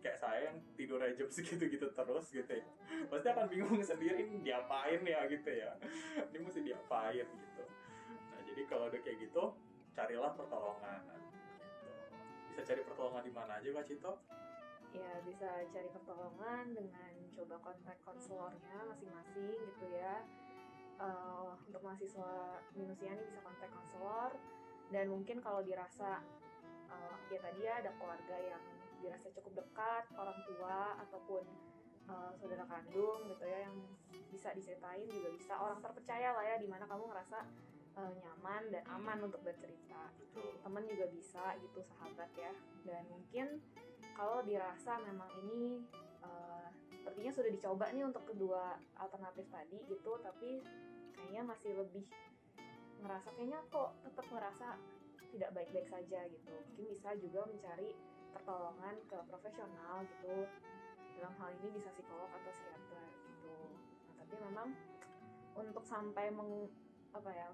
[0.00, 2.64] Kayak saya yang tidur aja jam segitu gitu terus gitu ya.
[3.12, 5.76] Pasti akan bingung sendiri ini diapain ya gitu ya.
[6.32, 7.64] Ini mesti diapain gitu.
[8.32, 9.52] Nah jadi kalau udah kayak gitu
[9.92, 11.00] carilah pertolongan.
[11.04, 11.92] Gitu.
[12.48, 14.12] Bisa cari pertolongan di mana aja kak Cito?
[14.96, 20.24] Ya, bisa cari pertolongan dengan coba kontak konselornya masing-masing gitu ya.
[20.96, 24.32] Eh, untuk mahasiswa minusia ini bisa kontak konselor.
[24.88, 26.24] Dan mungkin kalau dirasa
[26.90, 28.62] eh, ya tadi ya ada keluarga yang
[29.02, 31.44] dirasa cukup dekat orang tua ataupun
[32.08, 33.76] eh, saudara kandung gitu ya yang
[34.30, 35.54] bisa diceritain juga bisa.
[35.58, 37.38] Orang terpercaya lah ya di mana kamu ngerasa
[37.96, 40.12] eh, nyaman dan aman untuk bercerita.
[40.36, 42.52] Teman juga bisa gitu sahabat ya.
[42.84, 43.62] Dan mungkin
[44.16, 45.84] kalau dirasa memang ini
[46.24, 50.58] eh, sepertinya sudah dicoba nih untuk kedua alternatif tadi gitu tapi
[51.14, 52.02] kayaknya masih lebih
[53.04, 54.74] ngerasa kayaknya kok tetap ngerasa
[55.36, 56.52] tidak baik-baik saja gitu.
[56.72, 57.92] Mungkin bisa juga mencari
[58.32, 60.48] pertolongan ke profesional gitu.
[61.20, 63.54] Dalam hal ini bisa psikolog atau psikiater gitu.
[64.08, 64.68] Nah tapi memang
[65.56, 66.68] untuk sampai meng
[67.12, 67.48] apa ya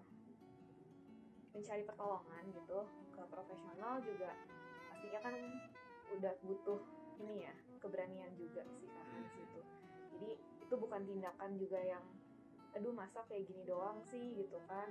[1.54, 2.78] mencari pertolongan gitu
[3.12, 4.32] ke profesional juga
[4.90, 5.34] pastinya kan
[6.18, 6.80] udah butuh
[7.22, 9.60] ini ya keberanian juga sih kan gitu
[10.16, 10.30] jadi
[10.64, 12.02] itu bukan tindakan juga yang
[12.72, 14.88] aduh masa kayak gini doang sih gitu kan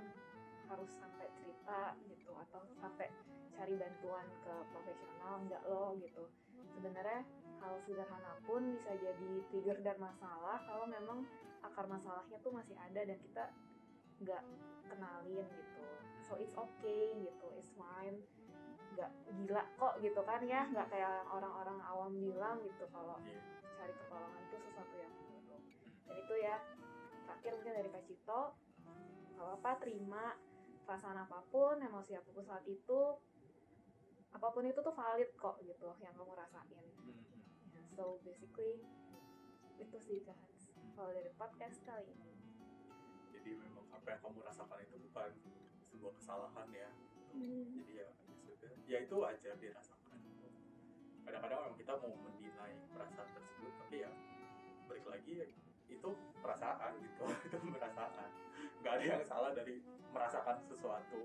[0.72, 3.12] harus sampai cerita gitu atau sampai
[3.52, 6.24] cari bantuan ke profesional enggak loh gitu.
[6.72, 7.20] Sebenarnya
[7.60, 11.28] hal sederhana pun bisa jadi trigger dan masalah kalau memang
[11.62, 13.44] akar masalahnya tuh masih ada dan kita
[14.24, 14.42] nggak
[14.88, 15.84] kenalin gitu.
[16.26, 17.46] So it's okay gitu.
[17.60, 18.18] It's fine.
[18.96, 20.66] Nggak gila kok gitu kan ya.
[20.72, 23.38] Nggak kayak orang-orang awam bilang gitu kalau Iya.
[23.78, 25.62] cari pertolongan itu sesuatu yang buruk.
[26.06, 26.56] Dan itu ya
[27.26, 28.42] terakhir mungkin dari Kak Cito
[29.32, 30.38] nggak apa-apa terima
[30.92, 33.00] perasaan apa pun emosi apa pun saat itu
[34.28, 36.84] apa pun itu tuh valid kok gitu yang kamu rasain.
[37.00, 37.16] Hmm.
[37.72, 38.84] Ya, so basically
[39.80, 42.36] itu sih Hans kalau dari podcast kali ini.
[43.32, 45.32] Jadi memang apa yang kamu rasakan itu bukan
[45.88, 46.92] sebuah kesalahan ya.
[47.40, 48.72] Jadi ya ya sudah.
[48.84, 50.20] Ya itu wajar dirasakan.
[51.24, 54.12] Kadang-kadang memang kita mau mendinai perasaan tersebut tapi ya
[54.92, 55.46] balik lagi ya,
[55.88, 56.08] itu
[56.44, 57.24] perasaan gitu.
[57.48, 58.28] Itu perasaan
[58.82, 59.78] nggak ada yang salah dari
[60.10, 61.24] merasakan sesuatu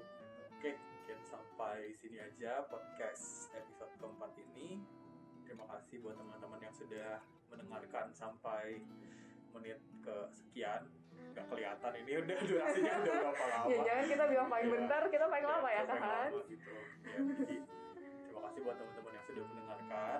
[0.53, 4.77] oke mungkin sampai sini aja podcast episode keempat ini
[5.41, 7.17] terima kasih buat teman-teman yang sudah
[7.49, 8.83] mendengarkan sampai
[9.51, 10.85] menit kesekian
[11.33, 14.75] nggak kelihatan ini udah durasinya udah berapa lama ya jangan kita bilang paling Iya.
[14.77, 16.73] bentar kita paling lama ya Sampai Kak Hans lama gitu.
[17.07, 17.55] Ya, jadi
[18.21, 20.19] terima kasih buat teman-teman yang sudah mendengarkan.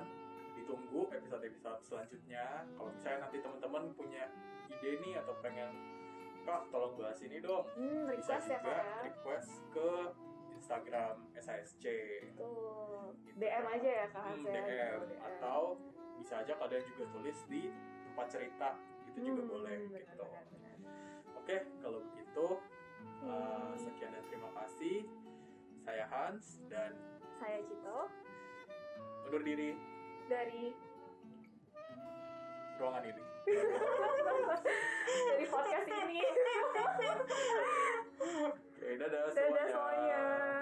[0.57, 2.45] Ditunggu episode-episode selanjutnya.
[2.73, 4.23] Kalau misalnya nanti teman-teman punya
[4.67, 5.69] ide nih atau pengen
[6.47, 7.67] Kak tolong bahas ini dong.
[7.75, 9.89] hmm, Bisa request ya juga Kak ya request ke
[10.55, 11.15] Instagram
[12.33, 13.11] Tuh.
[13.21, 13.75] Gitu DM kan.
[13.75, 14.43] aja ya Kak Hmm.
[14.45, 14.97] DM.
[15.03, 15.61] Gitu, atau
[16.17, 17.61] bisa aja kalian juga tulis di
[18.03, 18.69] tempat cerita
[19.05, 20.77] itu juga Hmm, boleh benar, gitu benar, benar.
[21.37, 22.57] oke kalau begitu uh,
[23.21, 23.75] Hmm.
[23.75, 24.97] sekian dan terima kasih
[25.79, 26.91] saya Hans dan
[27.37, 27.99] Saya Cito
[29.23, 29.77] undur diri
[30.25, 30.73] dari
[32.75, 33.23] ruangan ini
[35.31, 36.19] dari podcast ini.
[38.19, 39.55] Oke, dadah semuanya.
[39.55, 40.56] Dadah semuanya.